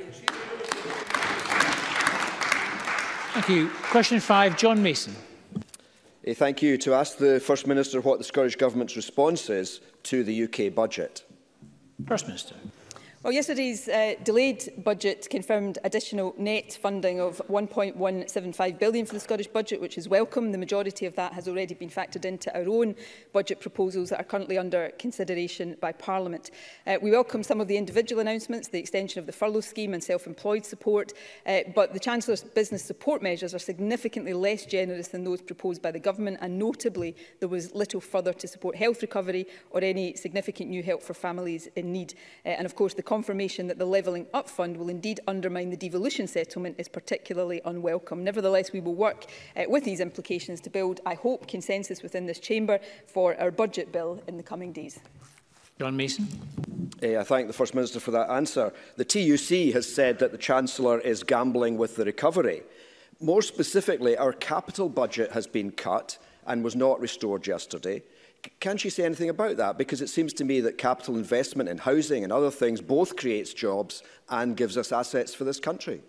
[3.35, 3.69] Thank you.
[3.83, 5.15] Question five, John Mason
[6.33, 10.43] thank you to ask the First Minister what the Scottish Government's response is to the
[10.43, 11.23] UK budget.
[12.05, 12.55] First Minister.
[13.27, 19.47] Well, yesterday's uh, delayed budget confirmed additional net funding of 1.175 billion for the Scottish
[19.47, 20.53] budget, which is welcome.
[20.53, 22.95] The majority of that has already been factored into our own
[23.33, 26.51] budget proposals that are currently under consideration by Parliament.
[26.87, 30.01] Uh, we welcome some of the individual announcements, the extension of the furlough scheme and
[30.01, 31.11] self-employed support,
[31.45, 35.91] uh, but the Chancellor's business support measures are significantly less generous than those proposed by
[35.91, 40.69] the government, and notably, there was little further to support health recovery or any significant
[40.69, 42.13] new help for families in need.
[42.45, 45.75] Uh, and of course, the confirmation that the Levelling Up Fund will indeed undermine the
[45.75, 48.23] devolution settlement is particularly unwelcome.
[48.23, 49.25] Nevertheless, we will work
[49.55, 52.77] uh, with these implications to build, I hope, consensus within this chamber
[53.07, 54.99] for our budget bill in the coming days.
[55.79, 56.27] John Mason.
[57.01, 58.71] Uh, I thank the First Minister for that answer.
[58.97, 62.61] The TUC has said that the Chancellor is gambling with the recovery.
[63.19, 68.03] More specifically, our capital budget has been cut and was not restored yesterday.
[68.59, 69.77] Can she say anything about that?
[69.77, 73.53] Because it seems to me that capital investment in housing and other things both creates
[73.53, 76.01] jobs and gives us assets for this country.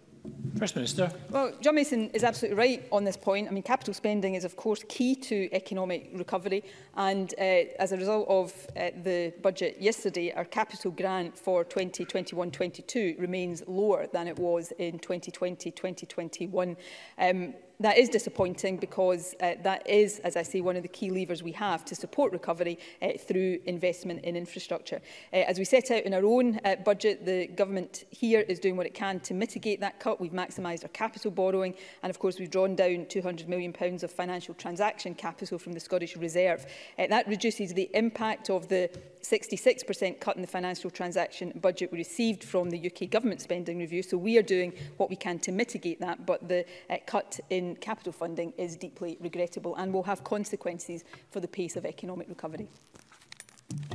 [0.59, 1.11] First Minister.
[1.31, 3.49] Well, John Mason is absolutely right on this point.
[3.49, 6.65] I mean, capital spending is, of course, key to economic recovery.
[6.97, 13.19] And uh, as a result of uh, the budget yesterday, our capital grant for 2021-22
[13.21, 16.77] remains lower than it was in 2020-2021.
[17.19, 21.11] Um, that is disappointing because uh, that is, as I say, one of the key
[21.11, 25.01] levers we have to support recovery uh, through investment in infrastructure.
[25.33, 28.77] Uh, as we set out in our own uh, budget, the government here is doing
[28.77, 30.21] what it can to mitigate that cut.
[30.21, 34.11] We've maximised our capital borrowing and, of course, we've drawn down £200 million pounds of
[34.11, 36.67] financial transaction capital from the Scottish Reserve.
[36.99, 38.91] Uh, that reduces the impact of the
[39.23, 44.03] 66% cut in the financial transaction budget we received from the UK government spending review.
[44.03, 47.77] So we are doing what we can to mitigate that, but the uh, cut in
[47.77, 52.69] capital funding is deeply regrettable and will have consequences for the pace of economic recovery.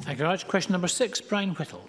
[0.01, 0.47] Thank you very much.
[0.47, 1.87] Question number six, Brian Whittle.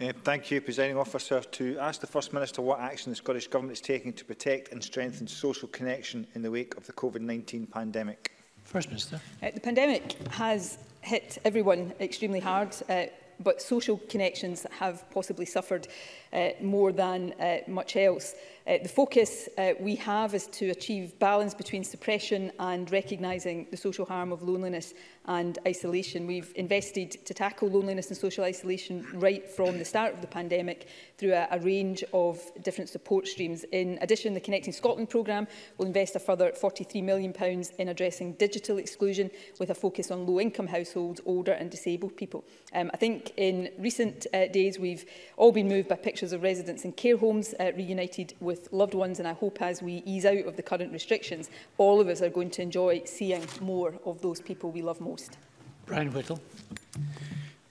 [0.00, 1.40] Uh, thank you, Presiding Officer.
[1.42, 4.82] To ask the First Minister what action the Scottish Government is taking to protect and
[4.82, 8.32] strengthen social connection in the wake of the COVID-19 pandemic.
[8.64, 9.20] First Minister.
[9.42, 13.04] Uh, the pandemic has hit everyone extremely hard, uh,
[13.42, 15.86] but social connections have possibly suffered
[16.32, 18.34] uh, more than uh, much else.
[18.66, 23.76] Uh, the focus uh, we have is to achieve balance between suppression and recognising the
[23.76, 24.92] social harm of loneliness
[25.26, 26.26] and isolation.
[26.26, 30.88] We've invested to tackle loneliness and social isolation right from the start of the pandemic
[31.18, 33.64] through a, a range of different support streams.
[33.72, 38.34] In addition, the Connecting Scotland programme will invest a further £43 million pounds in addressing
[38.34, 42.44] digital exclusion with a focus on low-income households, older and disabled people.
[42.74, 46.42] Um, I think in recent uh, days we've all been moved by pictures structures of
[46.42, 49.18] residents in care homes uh, reunited with loved ones.
[49.20, 52.28] And I hope as we ease out of the current restrictions, all of us are
[52.28, 55.38] going to enjoy seeing more of those people we love most.
[55.86, 56.38] Brian Whittle.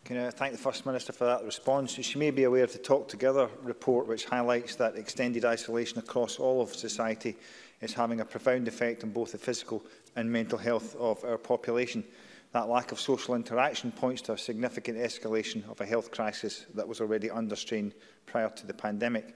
[0.03, 1.91] Can I thank the First Minister for that response?
[1.93, 6.39] She may be aware of the Talk Together report, which highlights that extended isolation across
[6.39, 7.35] all of society
[7.81, 9.85] is having a profound effect on both the physical
[10.15, 12.03] and mental health of our population.
[12.51, 16.87] That lack of social interaction points to a significant escalation of a health crisis that
[16.87, 17.93] was already under strain
[18.25, 19.35] prior to the pandemic.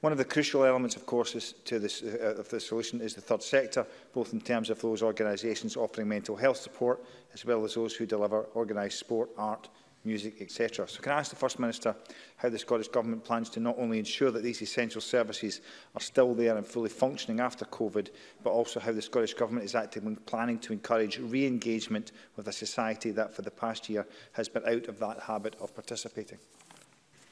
[0.00, 3.14] One of the crucial elements, of course, is to this, uh, of the solution is
[3.14, 7.64] the third sector, both in terms of those organisations offering mental health support, as well
[7.64, 9.68] as those who deliver organised sport, art
[10.04, 10.88] music, etc.
[10.88, 11.94] So can I ask the First Minister
[12.36, 15.60] how the Scottish Government plans to not only ensure that these essential services
[15.94, 18.08] are still there and fully functioning after COVID,
[18.42, 23.10] but also how the Scottish Government is actively planning to encourage re-engagement with a society
[23.12, 26.38] that for the past year has been out of that habit of participating?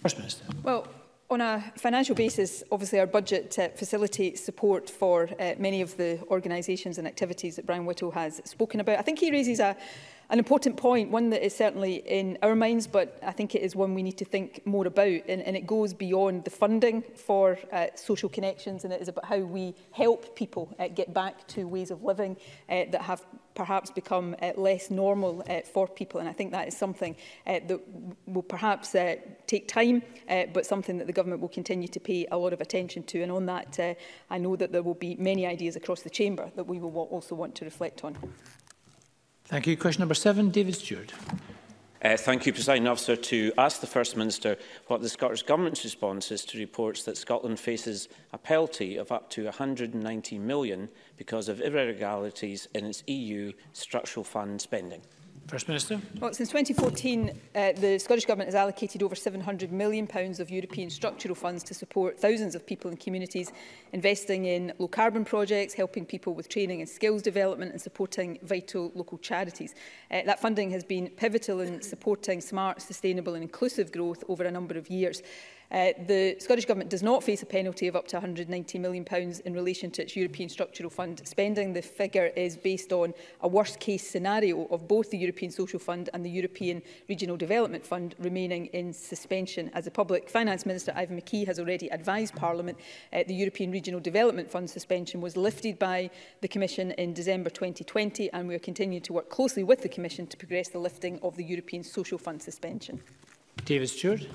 [0.02, 0.44] First Minister.
[0.62, 0.86] Well,
[1.28, 6.22] On a financial basis, obviously our budget uh, facilitates support for uh, many of the
[6.30, 8.96] organisations and activities that Brian Whittle has spoken about.
[8.98, 9.76] I think he raises a,
[10.28, 13.76] an important point, one that is certainly in our minds, but I think it is
[13.76, 17.56] one we need to think more about, and, and it goes beyond the funding for
[17.72, 21.64] uh, social connections, and it is about how we help people uh, get back to
[21.68, 22.36] ways of living
[22.68, 26.20] uh, that have perhaps become uh, less normal uh, for people.
[26.20, 27.80] And I think that is something uh, that
[28.26, 29.14] will perhaps uh,
[29.46, 32.60] take time, uh, but something that the government will continue to pay a lot of
[32.60, 33.22] attention to.
[33.22, 33.94] And on that, uh,
[34.28, 37.34] I know that there will be many ideas across the chamber that we will also
[37.34, 38.18] want to reflect on.
[39.48, 39.76] Thank you.
[39.76, 41.12] Question number seven, David Stewart.
[42.02, 44.56] Uh, thank you, President Officer, to ask the First Minister
[44.88, 49.30] what the Scottish Government's response is to reports that Scotland faces a penalty of up
[49.30, 55.02] to £190 million because of irregularities in its EU structural fund spending.
[55.48, 56.00] First Minister.
[56.18, 60.90] Well, since 2014, uh, the Scottish Government has allocated over £700 million pounds of European
[60.90, 63.52] structural funds to support thousands of people and communities,
[63.92, 69.18] investing in low-carbon projects, helping people with training and skills development and supporting vital local
[69.18, 69.74] charities.
[70.10, 74.50] Uh, that funding has been pivotal in supporting smart, sustainable and inclusive growth over a
[74.50, 75.22] number of years.
[75.70, 79.40] Uh, the Scottish Government does not face a penalty of up to £190 million pounds
[79.40, 81.72] in relation to its European Structural Fund spending.
[81.72, 86.24] The figure is based on a worst-case scenario of both the European Social Fund and
[86.24, 89.70] the European Regional Development Fund remaining in suspension.
[89.74, 92.78] As the Public Finance Minister, Ivan McKee, has already advised Parliament,
[93.12, 96.10] uh, the European Regional Development Fund suspension was lifted by
[96.42, 100.28] the Commission in December 2020, and we are continuing to work closely with the Commission
[100.28, 103.00] to progress the lifting of the European Social Fund suspension.
[103.64, 104.28] David Stewart.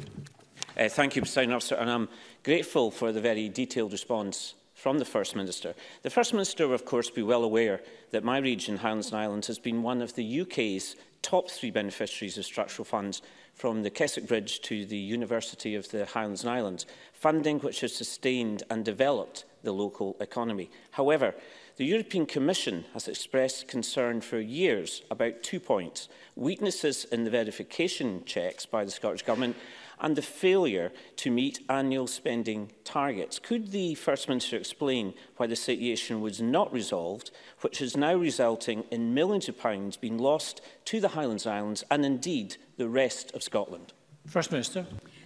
[0.77, 2.09] Uh, thank you, President Officer, and I'm
[2.43, 5.75] grateful for the very detailed response from the First Minister.
[6.01, 9.47] The First Minister will, of course, be well aware that my region, Highlands and Islands,
[9.47, 13.21] has been one of the UK's top three beneficiaries of structural funds
[13.53, 17.93] from the Keswick Bridge to the University of the Highlands and Islands, funding which has
[17.93, 20.71] sustained and developed the local economy.
[20.91, 21.35] However,
[21.75, 26.07] the European Commission has expressed concern for years about two points.
[26.35, 29.55] Weaknesses in the verification checks by the Scottish Government
[30.01, 33.39] and the failure to meet annual spending targets.
[33.39, 37.31] Could the First Minister explain why the situation was not resolved,
[37.61, 42.03] which is now resulting in millions of pounds being lost to the Highlands Islands and
[42.03, 43.93] indeed the rest of Scotland?
[44.27, 44.85] First Minister.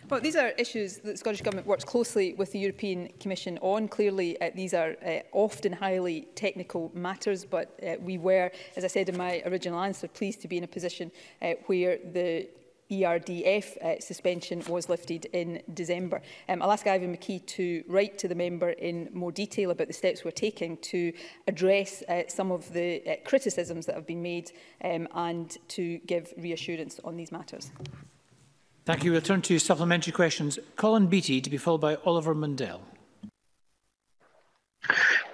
[0.09, 3.88] Well, these are issues that the Scottish Government works closely with the European Commission on.
[3.88, 8.88] Clearly, uh, these are uh, often highly technical matters, but uh, we were, as I
[8.88, 11.11] said in my original answer, pleased to be in a position
[11.41, 12.47] uh, where the
[12.92, 16.22] ERDF uh, suspension was lifted in December.
[16.48, 19.94] Um, I'll ask Ivan McKee to write to the member in more detail about the
[19.94, 21.12] steps we're taking to
[21.48, 24.52] address uh, some of the uh, criticisms that have been made
[24.84, 27.72] um, and to give reassurance on these matters.
[28.86, 29.12] Thank you.
[29.12, 30.60] We'll turn to supplementary questions.
[30.76, 32.82] Colin Beattie to be followed by Oliver Mundell.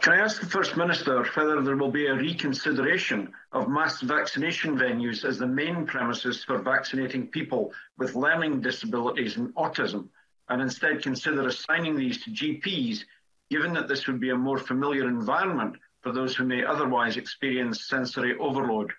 [0.01, 4.75] Can I ask the First Minister whether there will be a reconsideration of mass vaccination
[4.75, 10.09] venues as the main premises for vaccinating people with learning disabilities and autism,
[10.49, 13.03] and instead consider assigning these to GPs,
[13.51, 17.85] given that this would be a more familiar environment for those who may otherwise experience
[17.87, 18.93] sensory overload?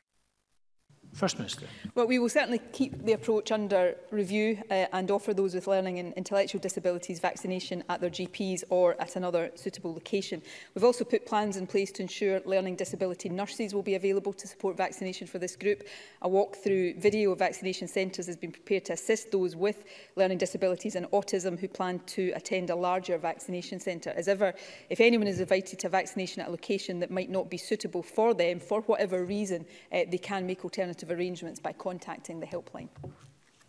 [1.15, 1.67] First Minister.
[1.95, 5.99] Well, we will certainly keep the approach under review uh, and offer those with learning
[5.99, 10.41] and intellectual disabilities vaccination at their GPs or at another suitable location.
[10.75, 14.49] We've also put plans in place to ensure learning disability nurses will be available to
[14.49, 15.83] support vaccination for this group.
[16.23, 19.85] A walk-through video of vaccination centres has been prepared to assist those with
[20.17, 24.15] learning disabilities and autism who plan to attend a larger vaccination centre.
[24.17, 24.55] As ever,
[24.89, 28.33] if anyone is invited to vaccination at a location that might not be suitable for
[28.33, 32.89] them, for whatever reason, uh, they can make alternative of arrangements by contacting the helpline.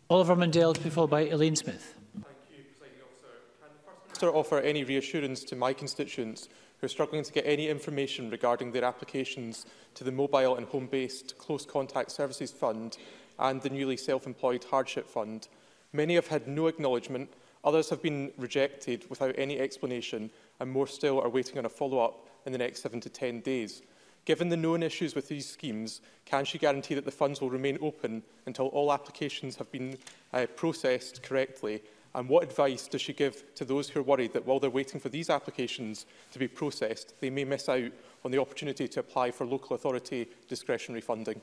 [0.10, 1.96] Oliver Mundell to be followed by Elaine Smith.
[2.14, 7.24] Thank you, Can the First Minister offer any reassurance to my constituents who are struggling
[7.24, 9.66] to get any information regarding their applications
[9.96, 12.98] to the mobile and home-based Close Contact Services Fund
[13.40, 15.48] and the newly Self-Employed Hardship Fund?
[15.94, 17.30] Many have had no acknowledgement,
[17.64, 20.30] others have been rejected without any explanation
[20.60, 23.82] and more still are waiting on a follow-up in the next 7 to 10 days.
[24.26, 27.78] Given the known issues with these schemes, can she guarantee that the funds will remain
[27.82, 29.98] open until all applications have been
[30.32, 31.82] uh, processed correctly?
[32.16, 35.02] And what advice does she give to those who are worried that while they're waiting
[35.02, 37.92] for these applications to be processed, they may miss out
[38.24, 41.42] on the opportunity to apply for local authority discretionary funding?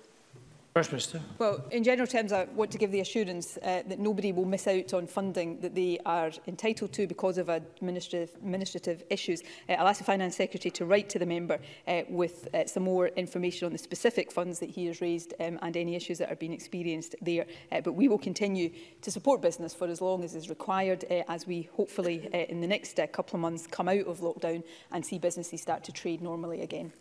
[0.72, 1.20] First Minister.
[1.38, 4.68] Well, in general terms, I want to give the assurance uh, that nobody will miss
[4.68, 9.42] out on funding that they are entitled to because of administrative, administrative issues.
[9.68, 11.58] Uh, I'll ask the Finance Secretary to write to the member
[11.88, 15.58] uh, with uh, some more information on the specific funds that he has raised um,
[15.60, 17.46] and any issues that are being experienced there.
[17.72, 18.70] Uh, but we will continue
[19.02, 22.60] to support business for as long as is required uh, as we hopefully uh, in
[22.60, 24.62] the next uh, couple of months come out of lockdown
[24.92, 26.92] and see businesses start to trade normally again.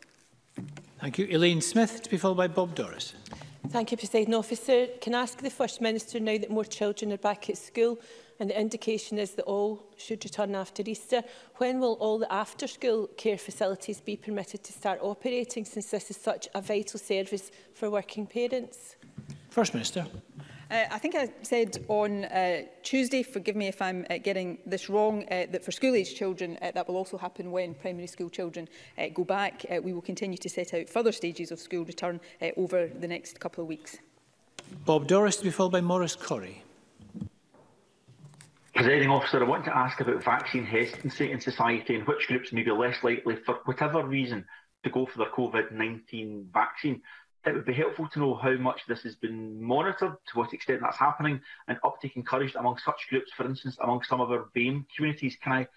[0.99, 1.28] Thank you.
[1.30, 3.13] Elaine Smith to be followed by Bob Doris.
[3.68, 4.88] Thank you, President Officer.
[5.01, 7.99] Can I ask the First Minister now that more children are back at school
[8.39, 11.24] and the indication is that all should return after Easter,
[11.57, 16.16] when will all the after-school care facilities be permitted to start operating since this is
[16.18, 18.95] such a vital service for working parents?
[19.49, 20.07] First Minister.
[20.72, 24.88] Uh, I think I said on uh, Tuesday, forgive me if I'm uh, getting this
[24.88, 28.67] wrong, uh, that for school-age children, uh, that will also happen when primary school children
[28.97, 29.65] uh, go back.
[29.70, 33.07] Uh, we will continue to set out further stages of school return uh, over the
[33.07, 33.97] next couple of weeks.
[34.86, 36.61] Bob Doris to be followed by Maurice Corrie.
[38.76, 42.61] Presiding officer, I want to ask about vaccine hesitancy in society and which groups may
[42.61, 44.45] be less likely, for whatever reason,
[44.84, 47.01] to go for their COVID-19 vaccine.
[47.46, 50.82] It would be helpful to know how much this has been monitored, to what extent
[50.82, 54.86] that's happening, and uptake encouraged among such groups, for instance, among some of our BAME
[54.96, 55.38] communities.
[55.42, 55.68] Can I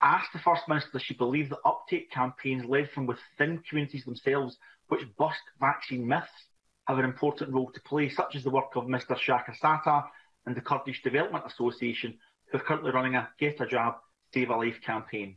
[0.00, 4.58] ask the First Minister does she believe that uptake campaigns led from within communities themselves,
[4.88, 6.46] which bust vaccine myths,
[6.86, 10.08] have an important role to play, such as the work of Mr Shaka Sata
[10.46, 12.16] and the Kurdish Development Association,
[12.50, 13.96] who are currently running a Get a Jab,
[14.32, 15.36] Save a Life campaign.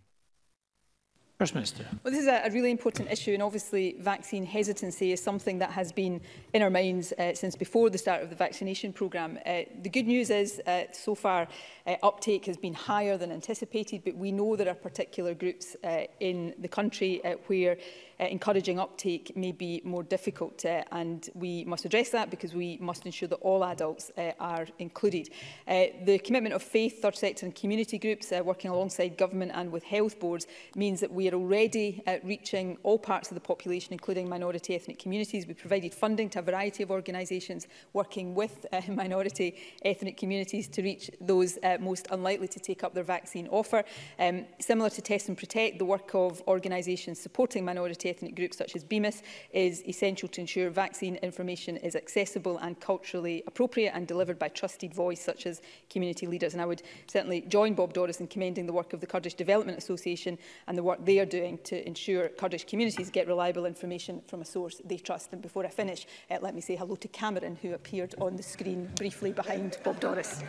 [1.41, 1.87] First Minister.
[2.03, 5.71] Well, this is a, a, really important issue, and obviously vaccine hesitancy is something that
[5.71, 6.21] has been
[6.53, 9.39] in our minds uh, since before the start of the vaccination programme.
[9.43, 11.47] Uh, the good news is, uh, so far,
[11.87, 16.01] uh, uptake has been higher than anticipated, but we know there are particular groups uh,
[16.19, 17.75] in the country uh, where
[18.21, 22.77] uh, encouraging uptake may be more difficult uh, and we must address that because we
[22.79, 25.29] must ensure that all adults uh, are included.
[25.67, 29.71] Uh, the commitment of faith, third sector and community groups uh, working alongside government and
[29.71, 30.45] with health boards
[30.75, 34.99] means that we are already uh, reaching all parts of the population including minority ethnic
[34.99, 35.47] communities.
[35.47, 40.83] We provided funding to a variety of organisations working with uh, minority ethnic communities to
[40.83, 43.83] reach those uh, most unlikely to take up their vaccine offer.
[44.19, 48.75] Um, similar to Test and Protect, the work of organisations supporting minority ethnic groups such
[48.75, 54.37] as BEMIS is essential to ensure vaccine information is accessible and culturally appropriate and delivered
[54.37, 56.53] by trusted voice such as community leaders.
[56.53, 59.77] And I would certainly join Bob Doris in commending the work of the Kurdish Development
[59.77, 60.37] Association
[60.67, 64.45] and the work they are doing to ensure Kurdish communities get reliable information from a
[64.45, 65.29] source they trust.
[65.31, 68.43] And before I finish, uh, let me say hello to Cameron, who appeared on the
[68.43, 70.43] screen briefly behind Bob Doris.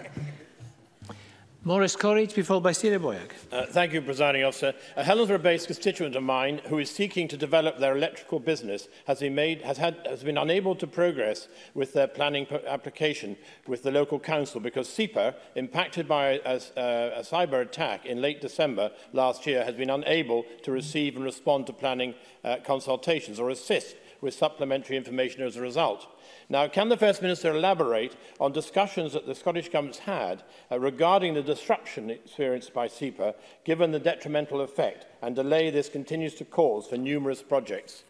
[1.65, 3.31] Maurice Corridge, be followed by Sarah Boyack.
[3.53, 4.75] Uh, thank you, Presiding Officer.
[4.97, 9.37] A Helensburgh-based constituent of mine who is seeking to develop their electrical business has been,
[9.37, 13.37] made, has, had, has been unable to progress with their planning application
[13.69, 16.61] with the local council because SEPA, impacted by a, a, uh,
[17.19, 21.69] a cyber attack in late December last year, has been unable to receive and respond
[21.69, 26.09] to planning uh, consultations or assist with supplementary information as a result.
[26.53, 31.33] Now, can the First Minister elaborate on discussions that the Scottish Government's had uh, regarding
[31.33, 33.35] the disruption experienced by SEPA,
[33.65, 38.03] given the detrimental effect and delay this continues to cause for numerous projects?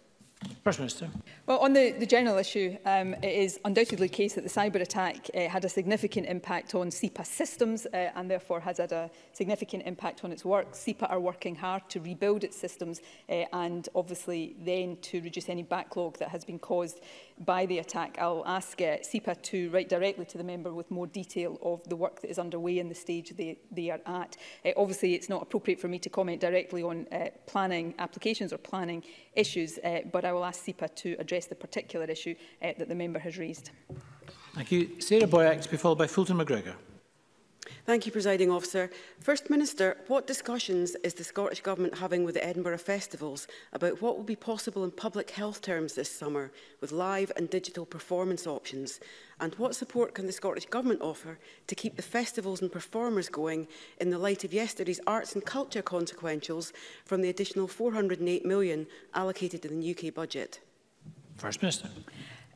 [0.64, 1.08] First Minister.
[1.46, 4.80] Well, on the, the general issue, um, it is undoubtedly the case that the cyber
[4.80, 9.08] attack uh, had a significant impact on SEPA systems uh, and therefore has had a
[9.34, 10.72] significant impact on its work.
[10.72, 15.62] SEPA are working hard to rebuild its systems uh, and obviously then to reduce any
[15.62, 16.98] backlog that has been caused
[17.40, 18.16] by the attack.
[18.20, 21.96] I'll ask uh, SIPA to write directly to the member with more detail of the
[21.96, 24.36] work that is underway and the stage they, they are at.
[24.64, 28.58] Uh, obviously, it's not appropriate for me to comment directly on uh, planning applications or
[28.58, 29.02] planning
[29.34, 32.94] issues, uh, but I will ask SIPA to address the particular issue uh, that the
[32.94, 33.70] member has raised.
[34.54, 35.00] Thank you.
[35.00, 36.74] Sarah Boyack to be followed by Fulton McGregor.
[37.84, 38.92] Thank you, Presiding Officer.
[39.18, 44.16] First Minister, what discussions is the Scottish Government having with the Edinburgh Festivals about what
[44.16, 49.00] will be possible in public health terms this summer with live and digital performance options?
[49.40, 53.66] And what support can the Scottish Government offer to keep the festivals and performers going
[54.00, 56.70] in the light of yesterday's arts and culture consequentials
[57.04, 60.60] from the additional 408 million allocated to the UK budget?
[61.36, 61.88] First Minister.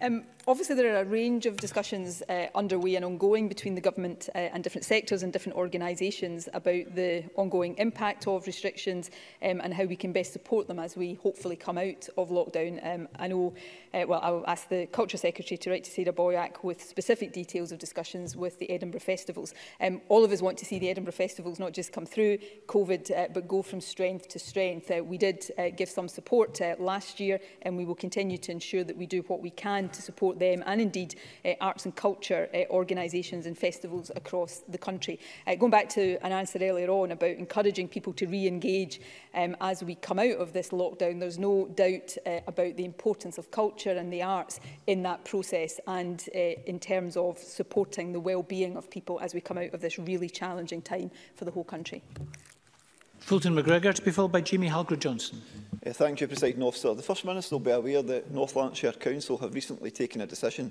[0.00, 4.28] Um, obviously, there are a range of discussions uh, underway and ongoing between the government
[4.34, 9.10] uh, and different sectors and different organisations about the ongoing impact of restrictions
[9.42, 12.78] um, and how we can best support them as we hopefully come out of lockdown.
[12.86, 13.54] Um, I know,
[13.94, 17.72] uh, well, I'll ask the Culture Secretary to write to Sarah Boyack with specific details
[17.72, 19.54] of discussions with the Edinburgh Festivals.
[19.80, 22.36] Um, all of us want to see the Edinburgh Festivals not just come through
[22.66, 24.90] COVID, uh, but go from strength to strength.
[24.90, 28.52] Uh, we did uh, give some support uh, last year, and we will continue to
[28.52, 31.14] ensure that we do what we can and to support them and indeed
[31.44, 35.18] uh, arts and culture uh, organisations and festivals across the country.
[35.46, 39.00] Uh, going back to an answer earlier on about encouraging people to re-engage
[39.34, 43.38] um, as we come out of this lockdown, there's no doubt uh, about the importance
[43.38, 44.58] of culture and the arts
[44.88, 46.38] in that process and uh,
[46.72, 50.28] in terms of supporting the well-being of people as we come out of this really
[50.28, 52.02] challenging time for the whole country.
[53.26, 55.42] Fulton McGregor to be followed by Jamie Halgrid Johnson.
[55.84, 56.94] Uh, thank you, President Officer.
[56.94, 60.70] The First Minister will be aware that North Lanarkshire Council have recently taken a decision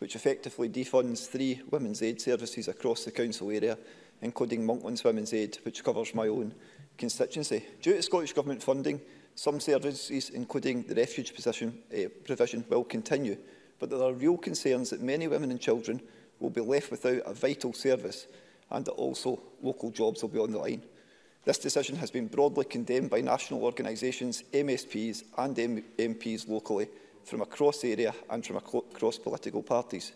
[0.00, 3.78] which effectively defunds three women's aid services across the council area,
[4.20, 6.52] including Monklands Women's Aid, which covers my own
[6.98, 7.64] constituency.
[7.80, 9.00] Due to Scottish Government funding,
[9.34, 13.38] some services, including the refuge position, uh, provision, will continue,
[13.78, 16.02] but there are real concerns that many women and children
[16.38, 18.26] will be left without a vital service
[18.70, 20.82] and that also local jobs will be on the line.
[21.44, 26.88] This decision has been broadly condemned by national organisations, MSPs and M MPs locally
[27.24, 30.12] from across the area and from across political parties.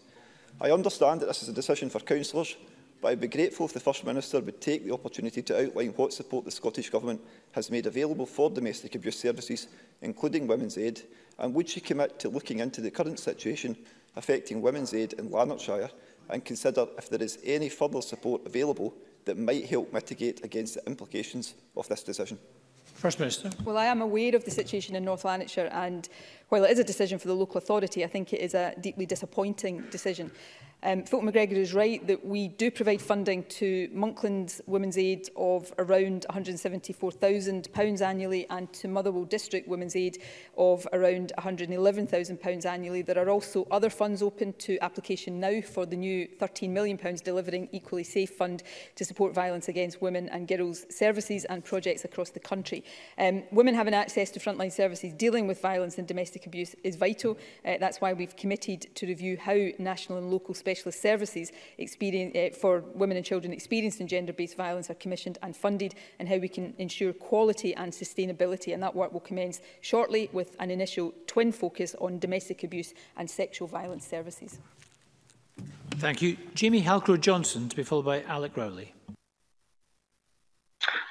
[0.61, 2.57] I understand that this is a decision for councillors,
[3.03, 6.15] but I'd be grateful if the First Minister would take the opportunity to outline what
[6.15, 7.21] support the Scottish Government
[7.53, 9.67] has made available for domestic abuse services,
[10.01, 11.03] including Women's Aid,
[11.39, 13.77] and would she commit to looking into the current situation
[14.17, 15.91] affecting Women's Aid in Lanarkshire
[16.31, 18.95] and consider if there is any further support available
[19.29, 22.39] that might help mitigate against the implications of this decision?
[22.95, 23.51] First Minister.
[23.65, 26.09] Well, I am aware of the situation in North Lanarkshire and
[26.49, 29.07] while it is a decision for the local authority, I think it is a deeply
[29.07, 30.33] disappointing decision.
[30.85, 35.73] Um, Fulton McGregor is right that we do provide funding to Monkland Women's Aid of
[35.77, 40.23] around £174,000 annually and to Motherwell District Women's Aid
[40.57, 43.03] of around £111,000 annually.
[43.03, 47.69] There are also other funds open to application now for the new £13 million Delivering
[47.73, 48.63] Equally Safe Fund
[48.95, 52.85] to support violence against women and girls services and projects across the country.
[53.19, 57.37] Um, women having access to frontline services dealing with violence and domestic abuse is vital.
[57.67, 61.51] Uh, that's why we've committed to review how national and local specialist services
[61.81, 66.37] uh, for women and children experienced in gender-based violence are commissioned and funded, and how
[66.37, 68.75] we can ensure quality and sustainability.
[68.75, 73.31] And that work will commence shortly with an initial twin focus on domestic abuse and
[73.31, 74.59] sexual violence services.
[75.97, 76.37] Thank you.
[76.55, 78.95] Jamie Halcrow-Johnson to be followed by Alec Rowley.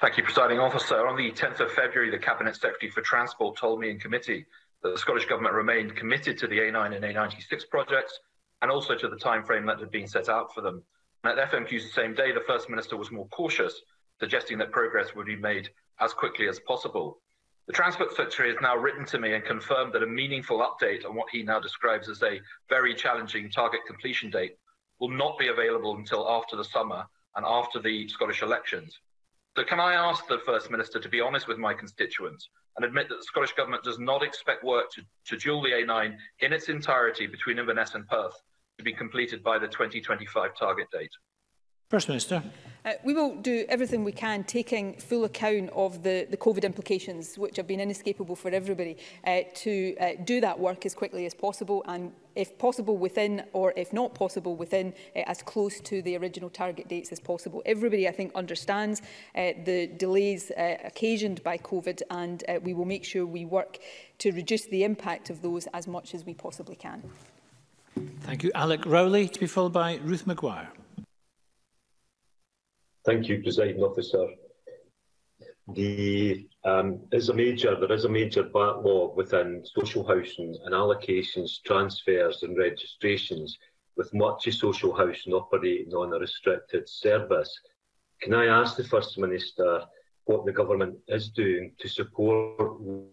[0.01, 1.07] Thank you, Presiding Officer.
[1.07, 4.45] On the 10th of February, the Cabinet Secretary for Transport told me in committee
[4.83, 8.19] that the Scottish Government remained committed to the A9 and A96 projects
[8.63, 10.83] and also to the time frame that had been set out for them.
[11.23, 13.79] And at FMQs the same day, the First Minister was more cautious,
[14.19, 17.21] suggesting that progress would be made as quickly as possible.
[17.67, 21.15] The Transport Secretary has now written to me and confirmed that a meaningful update on
[21.15, 22.39] what he now describes as a
[22.69, 24.53] very challenging target completion date
[24.99, 27.03] will not be available until after the summer
[27.35, 28.97] and after the Scottish elections.
[29.57, 32.47] So, can I ask the First Minister to be honest with my constituents
[32.77, 36.15] and admit that the Scottish Government does not expect work to, to dual the A9
[36.39, 38.39] in its entirety between Inverness and Perth
[38.78, 41.09] to be completed by the 2025 target date.
[41.89, 42.43] First Minister.
[42.86, 47.38] Uh, we will do everything we can, taking full account of the, the COVID implications,
[47.38, 51.34] which have been inescapable for everybody, uh, to uh, do that work as quickly as
[51.34, 56.15] possible and if possible within or if not possible within uh, as close to the
[56.17, 57.63] original target dates as possible.
[57.65, 59.01] Everybody I think understands
[59.34, 63.80] uh, the delays uh, occasioned by COVID and uh, we will make sure we work
[64.19, 67.01] to reduce the impact of those as much as we possibly can.
[68.21, 68.51] Thank you.
[68.53, 70.67] Alec Rowley, to be followed by Ruth McGuire.
[73.05, 74.27] Thank you, Presiding Officer.
[75.73, 81.61] The, um, is a major, there is a major backlog within social housing and allocations,
[81.65, 83.57] transfers and registrations,
[83.95, 87.57] with much of social housing operating on a restricted service.
[88.21, 89.83] Can I ask the First Minister
[90.25, 92.59] what the government is doing to support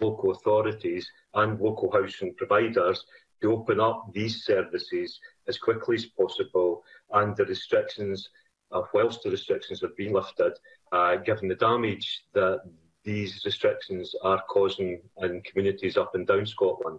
[0.00, 3.04] local authorities and local housing providers
[3.44, 6.82] to open up these services as quickly as possible
[7.12, 8.30] and the restrictions,
[8.72, 10.52] uh, whilst the restrictions have been lifted,
[10.92, 12.62] uh, given the damage that
[13.04, 16.98] these restrictions are causing in communities up and down Scotland.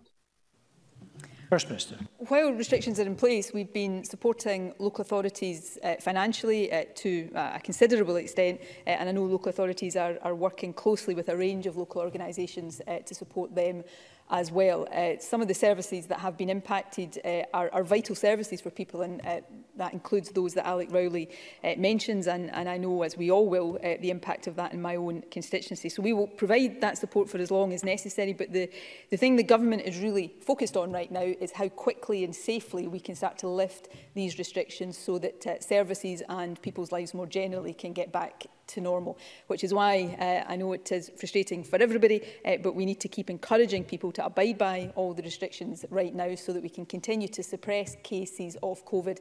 [1.50, 1.98] First Minister.
[2.18, 7.52] While restrictions are in place, we've been supporting local authorities uh, financially uh, to uh,
[7.56, 11.38] a considerable extent, uh, and I know local authorities are, are working closely with a
[11.38, 13.84] range of local organisations uh, to support them.
[14.32, 14.88] as well.
[14.92, 18.72] Uh, some of the services that have been impacted uh, are, are vital services for
[18.72, 19.38] people and uh,
[19.78, 21.30] that includes those that Alec Rowley
[21.64, 24.74] uh, mentions and, and I know as we all will uh, the impact of that
[24.74, 25.90] in my own constituency.
[25.90, 28.68] So we will provide that support for as long as necessary but the,
[29.12, 32.88] the thing the government is really focused on right now is how quickly and safely
[32.88, 37.28] we can start to lift these restrictions so that uh, services and people's lives more
[37.28, 40.16] generally can get back to normal, which is why
[40.48, 43.84] uh, I know it is frustrating for everybody, uh, but we need to keep encouraging
[43.84, 47.44] people to abide by all the restrictions right now so that we can continue to
[47.44, 49.20] suppress cases of COVID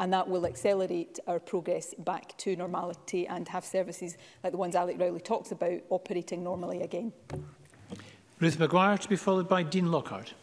[0.00, 4.74] and that will accelerate our progress back to normality and have services like the ones
[4.74, 7.12] Alec Rowley talks about operating normally again.
[8.40, 10.34] Ruth McGuire to be followed by Dean Lockhart.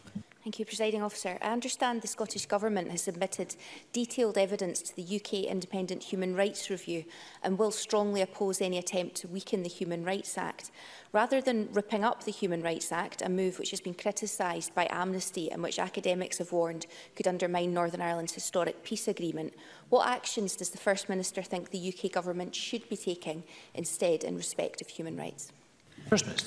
[0.42, 1.36] Thank you, Presiding Officer.
[1.42, 3.54] I understand the Scottish Government has submitted
[3.92, 7.04] detailed evidence to the UK Independent Human Rights Review
[7.42, 10.70] and will strongly oppose any attempt to weaken the Human Rights Act.
[11.12, 14.86] Rather than ripping up the Human Rights Act, a move which has been criticised by
[14.88, 16.86] Amnesty and which academics have warned
[17.16, 19.52] could undermine Northern Ireland's historic peace agreement,
[19.90, 23.42] what actions does the First Minister think the UK Government should be taking
[23.74, 25.52] instead in respect of human rights?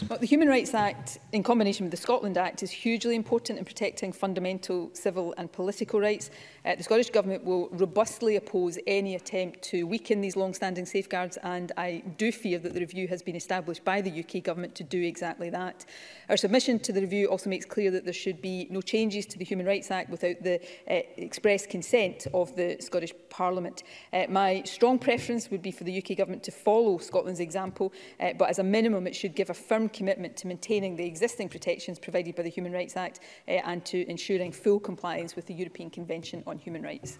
[0.09, 3.63] Well, the Human Rights Act, in combination with the Scotland Act, is hugely important in
[3.63, 6.29] protecting fundamental civil and political rights.
[6.65, 11.71] Uh, the Scottish Government will robustly oppose any attempt to weaken these long-standing safeguards, and
[11.77, 15.01] I do fear that the review has been established by the UK Government to do
[15.01, 15.85] exactly that.
[16.29, 19.37] Our submission to the review also makes clear that there should be no changes to
[19.37, 23.83] the Human Rights Act without the uh, express consent of the Scottish Parliament.
[24.11, 28.33] Uh, my strong preference would be for the UK Government to follow Scotland's example, uh,
[28.37, 31.49] but as a minimum it should give give a firm commitment to maintaining the existing
[31.49, 33.19] protections provided by the Human Rights Act
[33.49, 37.17] uh, and to ensuring full compliance with the European Convention on Human Rights.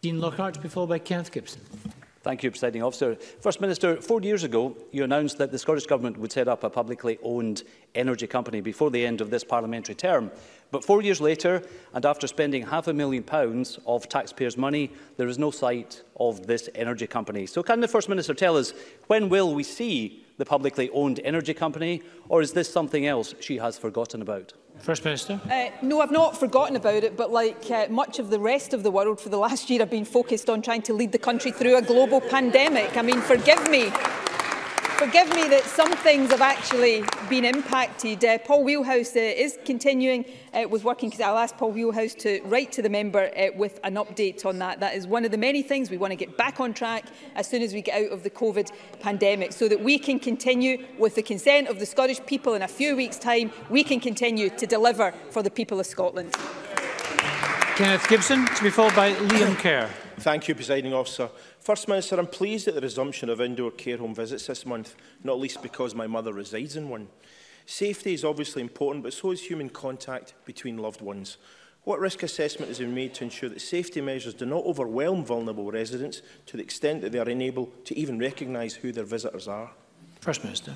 [0.00, 1.60] Dean Lockhart before be followed by Kenneth Gibson.
[2.22, 3.14] Thank you, Presiding Officer.
[3.40, 6.70] First Minister, four years ago, you announced that the Scottish Government would set up a
[6.70, 7.62] publicly owned
[7.94, 10.30] energy company before the end of this parliamentary term.
[10.70, 11.62] But four years later,
[11.94, 16.46] and after spending half a million pounds of taxpayers' money, there is no sight of
[16.46, 17.44] this energy company.
[17.46, 18.72] So can the First Minister tell us
[19.08, 23.58] when will we see the publicly owned energy company, or is this something else she
[23.58, 24.54] has forgotten about?
[24.78, 25.40] First Minister.
[25.50, 28.84] Uh, no, I've not forgotten about it, but like uh, much of the rest of
[28.84, 31.50] the world for the last year, I've been focused on trying to lead the country
[31.50, 32.96] through a global pandemic.
[32.96, 33.90] I mean, forgive me
[34.98, 38.24] forgive me that some things have actually been impacted.
[38.24, 42.40] Uh, Paul Wheelhouse uh, is continuing uh, with working, because I'll ask Paul Wheelhouse to
[42.46, 44.80] write to the member uh, with an update on that.
[44.80, 47.04] That is one of the many things we want to get back on track
[47.36, 50.84] as soon as we get out of the COVID pandemic, so that we can continue
[50.98, 54.50] with the consent of the Scottish people in a few weeks' time, we can continue
[54.50, 56.34] to deliver for the people of Scotland.
[57.76, 59.88] Kenneth Gibson, to be followed by Liam Kerr.
[60.18, 61.30] Thank you, Presiding Officer.
[61.68, 65.38] First Minister, I'm pleased at the resumption of indoor care home visits this month, not
[65.38, 67.08] least because my mother resides in one.
[67.66, 71.36] Safety is obviously important, but so is human contact between loved ones.
[71.84, 75.70] What risk assessment has been made to ensure that safety measures do not overwhelm vulnerable
[75.70, 79.70] residents to the extent that they are unable to even recognise who their visitors are?
[80.22, 80.72] First Minister.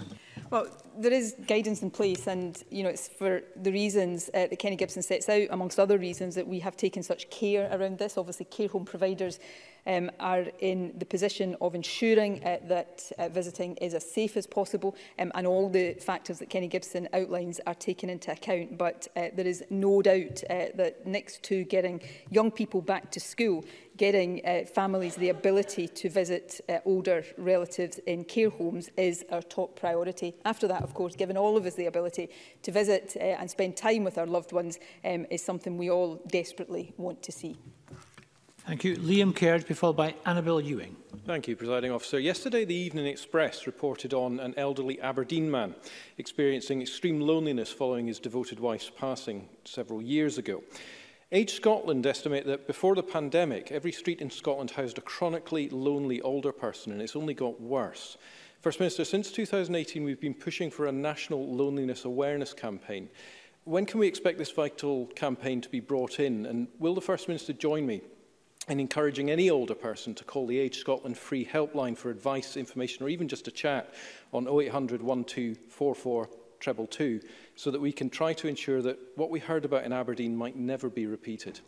[0.51, 0.67] Well,
[0.99, 4.77] there is guidance in place and, you know, it's for the reasons uh, that Kenny
[4.77, 8.19] Gibson sets out, amongst other reasons, that we have taken such care around this.
[8.19, 9.39] Obviously, care home providers
[9.87, 14.47] um, are in the position of ensuring uh, that uh, visiting is as safe as
[14.47, 18.79] possible um, and all the factors that Kenny Gibson outlines are taken into account.
[18.79, 23.21] But uh, there is no doubt uh, that next to getting young people back to
[23.21, 23.65] school,
[23.97, 29.43] getting uh, families the ability to visit uh, older relatives in care homes is our
[29.43, 30.35] top priority.
[30.45, 32.29] After that, of course, giving all of us the ability
[32.63, 36.21] to visit uh, and spend time with our loved ones um, is something we all
[36.29, 37.57] desperately want to see.
[38.67, 38.97] Thank you.
[38.97, 40.95] Liam Caird, be followed by Annabel Ewing.
[41.27, 42.21] Thank you, Presiding Officer.
[42.21, 45.75] Yesterday, the Evening Express reported on an elderly Aberdeen man
[46.17, 50.63] experiencing extreme loneliness following his devoted wife's passing several years ago.
[51.33, 56.21] Age Scotland estimate that before the pandemic, every street in Scotland housed a chronically lonely
[56.21, 58.17] older person, and it's only got worse.
[58.61, 63.09] First Minister, since 2018, we've been pushing for a national loneliness awareness campaign.
[63.65, 66.47] When can we expect this vital campaign to be brought in?
[66.47, 68.03] And will the First Minister join me
[68.69, 73.05] and encouraging any older person to call the Age Scotland free helpline for advice, information
[73.05, 73.95] or even just a chat
[74.33, 76.27] on 0800 1244
[76.61, 77.21] 222
[77.57, 80.57] so that we can try to ensure that what we heard about in Aberdeen might
[80.57, 81.61] never be repeated?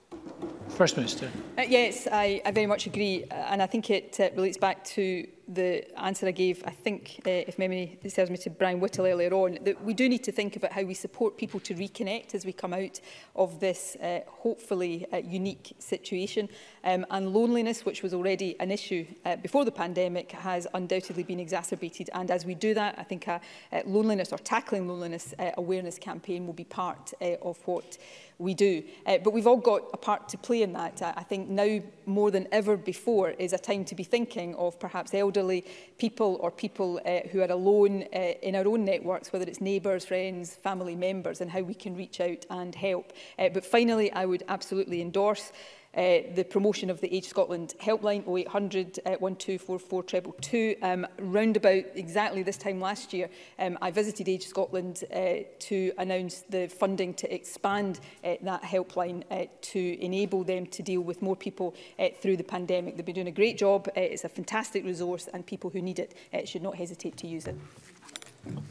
[0.71, 1.31] First Minister.
[1.59, 3.25] Uh, yes, I, I very much agree.
[3.31, 7.21] Uh, and I think it uh, relates back to the answer I gave, I think,
[7.27, 10.33] uh, if memory serves me, to Brian Whittle earlier on, that we do need to
[10.33, 12.99] think about how we support people to reconnect as we come out
[13.37, 16.49] of this uh, hopefully uh, unique situation.
[16.83, 21.39] Um, and loneliness, which was already an issue uh, before the pandemic, has undoubtedly been
[21.41, 22.09] exacerbated.
[22.15, 23.39] And as we do that, I think uh,
[23.71, 27.99] uh, loneliness or tackling loneliness uh, away awareness campaign will be part uh, of what
[28.39, 28.83] we do.
[29.07, 31.03] Uh, but we've all got a part to play in that.
[31.03, 34.79] I, I think now more than ever before is a time to be thinking of
[34.79, 35.65] perhaps elderly
[35.99, 40.05] people or people uh, who are alone uh, in our own networks, whether it's neighbours,
[40.05, 43.13] friends, family members, and how we can reach out and help.
[43.39, 45.51] Uh, but finally, I would absolutely endorse
[45.97, 52.43] Uh, the promotion of the Age Scotland helpline 0800 uh, 1244 um, round about exactly
[52.43, 53.29] this time last year
[53.61, 59.23] um, I visited Age Scotland uh, to announce the funding to expand uh, that helpline
[59.31, 63.15] uh, to enable them to deal with more people uh, through the pandemic they've been
[63.15, 66.45] doing a great job uh, it's a fantastic resource and people who need it uh,
[66.45, 67.55] should not hesitate to use it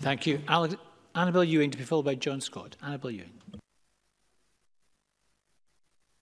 [0.02, 0.42] Thank you.
[0.50, 0.76] Alex
[1.16, 2.76] Annabel Ewing to be followed by John Scott.
[2.84, 3.32] Annabel Ewing.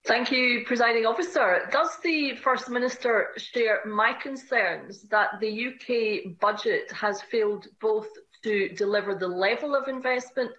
[0.05, 1.69] Thank you, Presiding Officer.
[1.71, 8.07] Does the First Minister share my concerns that the UK budget has failed both
[8.43, 10.51] to deliver the level of investment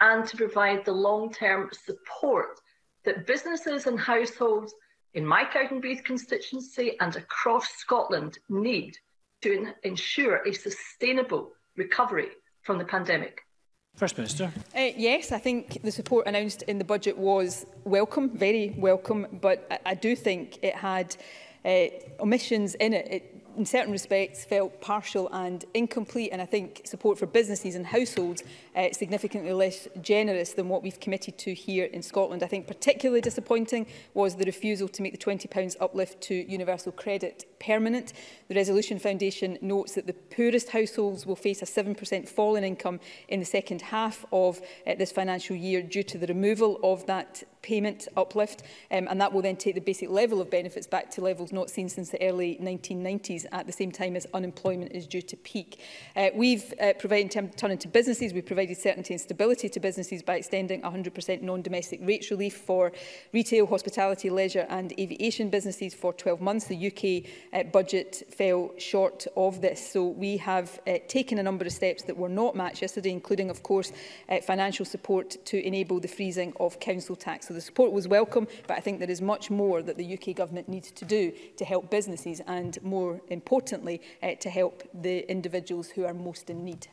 [0.00, 2.60] and to provide the long term support
[3.04, 4.74] that businesses and households
[5.14, 8.94] in my Cowdenbeath constituency and across Scotland need
[9.40, 12.28] to ensure a sustainable recovery
[12.60, 13.40] from the pandemic?
[13.96, 14.46] First Minister.
[14.76, 19.66] Uh, yes, I think the support announced in the budget was welcome, very welcome, but
[19.70, 21.14] I, I do think it had
[21.64, 21.84] uh,
[22.18, 23.06] omissions in it.
[23.10, 27.84] It in certain respects felt partial and incomplete and I think support for businesses and
[27.86, 28.42] households
[28.74, 32.42] uh, significantly less generous than what we've committed to here in Scotland.
[32.42, 37.44] I think particularly disappointing was the refusal to make the £20 uplift to universal credit
[37.60, 38.12] permanent.
[38.48, 43.00] The Resolution Foundation notes that the poorest households will face a 7% fall in income
[43.28, 47.42] in the second half of uh, this financial year due to the removal of that
[47.60, 51.20] payment uplift um, and that will then take the basic level of benefits back to
[51.20, 55.06] levels not seen since the early 1990s increases at the same time as unemployment is
[55.06, 55.80] due to peak.
[56.16, 60.36] Uh, we've uh, provided, turning to businesses, we've provided certainty and stability to businesses by
[60.36, 62.92] extending 100% non-domestic rates relief for
[63.32, 66.66] retail, hospitality, leisure and aviation businesses for 12 months.
[66.66, 67.30] The UK
[67.60, 69.80] uh, budget fell short of this.
[69.92, 73.50] So we have uh, taken a number of steps that were not matched yesterday, including,
[73.50, 73.92] of course,
[74.28, 77.48] uh, financial support to enable the freezing of council tax.
[77.48, 80.36] So the support was welcome, but I think there is much more that the UK
[80.36, 85.88] government needs to do to help businesses and more importantly, uh, to help the individuals
[85.88, 86.86] who are most in need.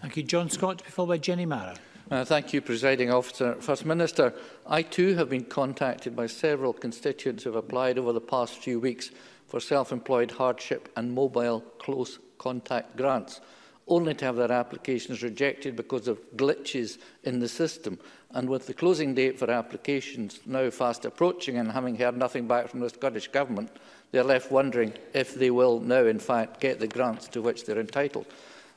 [0.00, 0.22] Thank you.
[0.24, 1.76] John Scott, before followed by Jenny Mara.
[2.10, 3.54] Uh, thank you, Presiding Officer.
[3.60, 4.34] First Minister,
[4.66, 8.80] I too have been contacted by several constituents who have applied over the past few
[8.80, 9.10] weeks
[9.46, 13.40] for self-employed hardship and mobile close contact grants,
[13.86, 17.98] only to have their applications rejected because of glitches in the system.
[18.32, 22.68] And with the closing date for applications now fast approaching and having heard nothing back
[22.68, 23.70] from the Scottish Government,
[24.12, 27.80] they're left wondering if they will now, in fact, get the grants to which they're
[27.80, 28.26] entitled.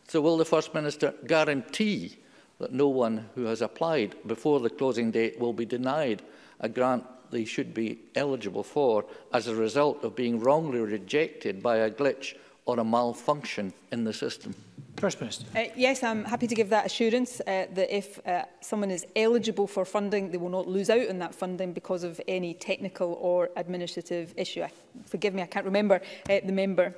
[0.08, 2.18] So will the First Minister guarantee
[2.60, 6.22] that no one who has applied before the closing date will be denied
[6.62, 11.78] a grant they should be eligible for as a result of being wrongly rejected by
[11.78, 14.55] a glitch or a malfunction in the system.
[14.97, 15.45] First Minister.
[15.55, 19.68] Uh, yes, I'm happy to give that assurance uh, that if uh, someone is eligible
[19.68, 23.49] for funding, they will not lose out on that funding because of any technical or
[23.55, 24.63] administrative issue.
[24.63, 24.72] I,
[25.05, 26.93] forgive me, I can't remember uh, the member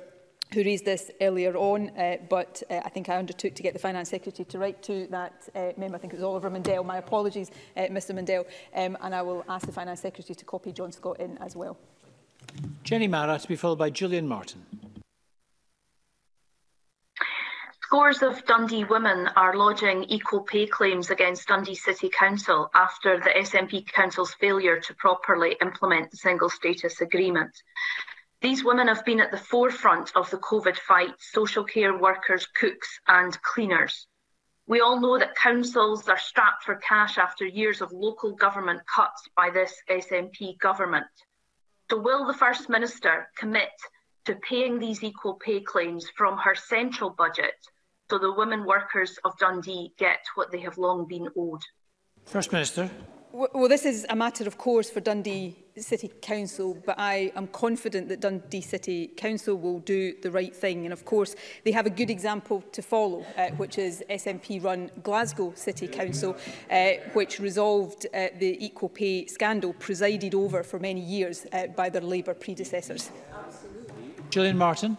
[0.54, 3.78] who raised this earlier on, uh, but uh, I think I undertook to get the
[3.78, 5.96] Finance Secretary to write to that uh, member.
[5.96, 6.86] I think it was Oliver Mundell.
[6.86, 8.46] My apologies, uh, Mr Mundell.
[8.74, 11.76] Um, and I will ask the Finance Secretary to copy John Scott in as well.
[12.82, 14.64] Jenny Mara to be followed by Julian Martin.
[17.88, 23.30] Scores of Dundee women are lodging equal pay claims against Dundee City Council after the
[23.30, 27.62] SNP Council's failure to properly implement the single status agreement.
[28.42, 33.00] These women have been at the forefront of the COVID fight social care workers, cooks,
[33.08, 34.06] and cleaners.
[34.66, 39.26] We all know that councils are strapped for cash after years of local government cuts
[39.34, 41.06] by this SNP government.
[41.90, 43.70] So, will the First Minister commit
[44.26, 47.54] to paying these equal pay claims from her central budget
[48.10, 51.62] so the women workers of Dundee get what they have long been owed.
[52.24, 52.90] First Minister.
[53.30, 58.08] Well, this is a matter, of course, for Dundee City Council, but I am confident
[58.08, 60.84] that Dundee City Council will do the right thing.
[60.86, 65.52] And of course, they have a good example to follow, uh, which is SNP-run Glasgow
[65.56, 66.38] City Council,
[66.70, 71.90] uh, which resolved uh, the equal pay scandal presided over for many years uh, by
[71.90, 73.10] their Labour predecessors.
[73.44, 74.04] Absolutely.
[74.30, 74.96] Gillian Martin.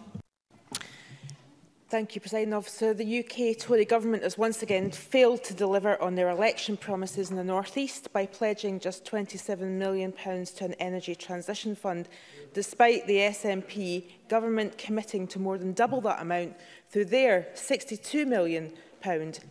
[1.90, 2.94] Thank you, President Officer.
[2.94, 7.36] The UK Tory government has once again failed to deliver on their election promises in
[7.36, 12.06] the North East by pledging just £27 million to an energy transition fund,
[12.54, 16.54] despite the SNP government committing to more than double that amount
[16.90, 18.72] through their £62 million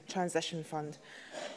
[0.07, 0.97] transition fund.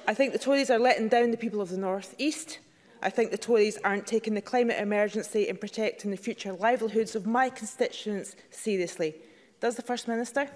[0.09, 2.59] I think the Tories are letting down the people of the North East.
[3.03, 7.24] I think the Tories aren't taking the climate emergency and protecting the future livelihoods of
[7.24, 9.14] my constituents seriously.
[9.61, 10.51] Does the First Minister?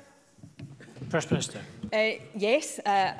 [1.09, 1.61] First Minister.
[1.93, 3.13] Uh, yes, uh,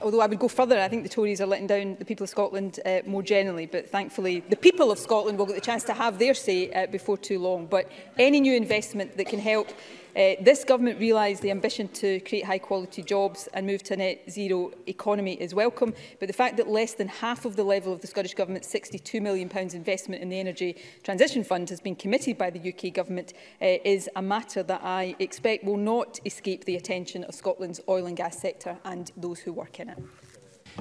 [0.00, 2.30] although I would go further, I think the Tories are letting down the people of
[2.30, 5.92] Scotland uh, more generally, but thankfully the people of Scotland will get the chance to
[5.92, 7.66] have their say uh, before too long.
[7.66, 9.68] But any new investment that can help
[10.14, 13.96] Uh, this government realised the ambition to create high quality jobs and move to a
[13.96, 17.92] net zero economy is welcome, but the fact that less than half of the level
[17.94, 22.36] of the Scottish Government's £62 million investment in the Energy Transition Fund has been committed
[22.36, 23.32] by the UK Government
[23.62, 28.04] uh, is a matter that I expect will not escape the attention of Scotland's oil
[28.04, 29.98] and gas sector and those who work in it.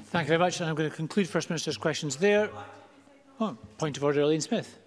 [0.08, 0.60] Thank you very much.
[0.60, 2.50] And I'm going to conclude First Minister's questions there.
[3.40, 4.78] Oh, point of order, Elaine Smith.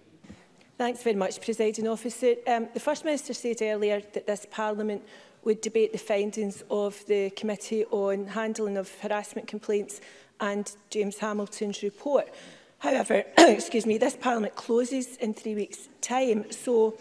[0.77, 2.35] Thanks very much, Presiding Officer.
[2.45, 5.03] Um, the First Minister said earlier that this Parliament
[5.45, 10.01] would debate the findings of the Committee on Handling of Harassment Complaints
[10.41, 12.27] and James Hamilton's report.
[12.79, 16.97] However, excuse me, this Parliament closes in three weeks' time, so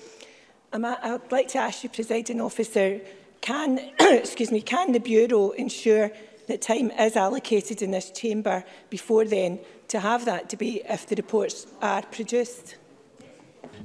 [0.73, 3.01] I'm, um, I'd like to ask you, Presiding Officer,
[3.41, 6.13] can, excuse me, can the Bureau ensure
[6.47, 9.59] that time is allocated in this chamber before then
[9.89, 12.77] to have that debate if the reports are produced?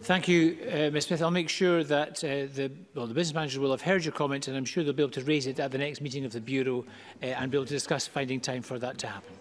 [0.01, 1.21] Thank you, uh, Ms Smith.
[1.21, 4.47] I'll make sure that uh, the, well, the business manager will have heard your comment
[4.47, 6.39] and I'm sure they'll be able to raise it at the next meeting of the
[6.39, 6.85] Bureau
[7.21, 9.33] uh, and be able to discuss finding time for that to happen.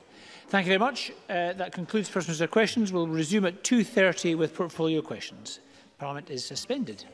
[0.49, 1.13] Thank you very much.
[1.31, 2.93] Uh, that concludes First Minister Questions.
[2.93, 5.61] We'll resume at 2.30 with portfolio questions.
[6.01, 7.05] Parliament is suspended.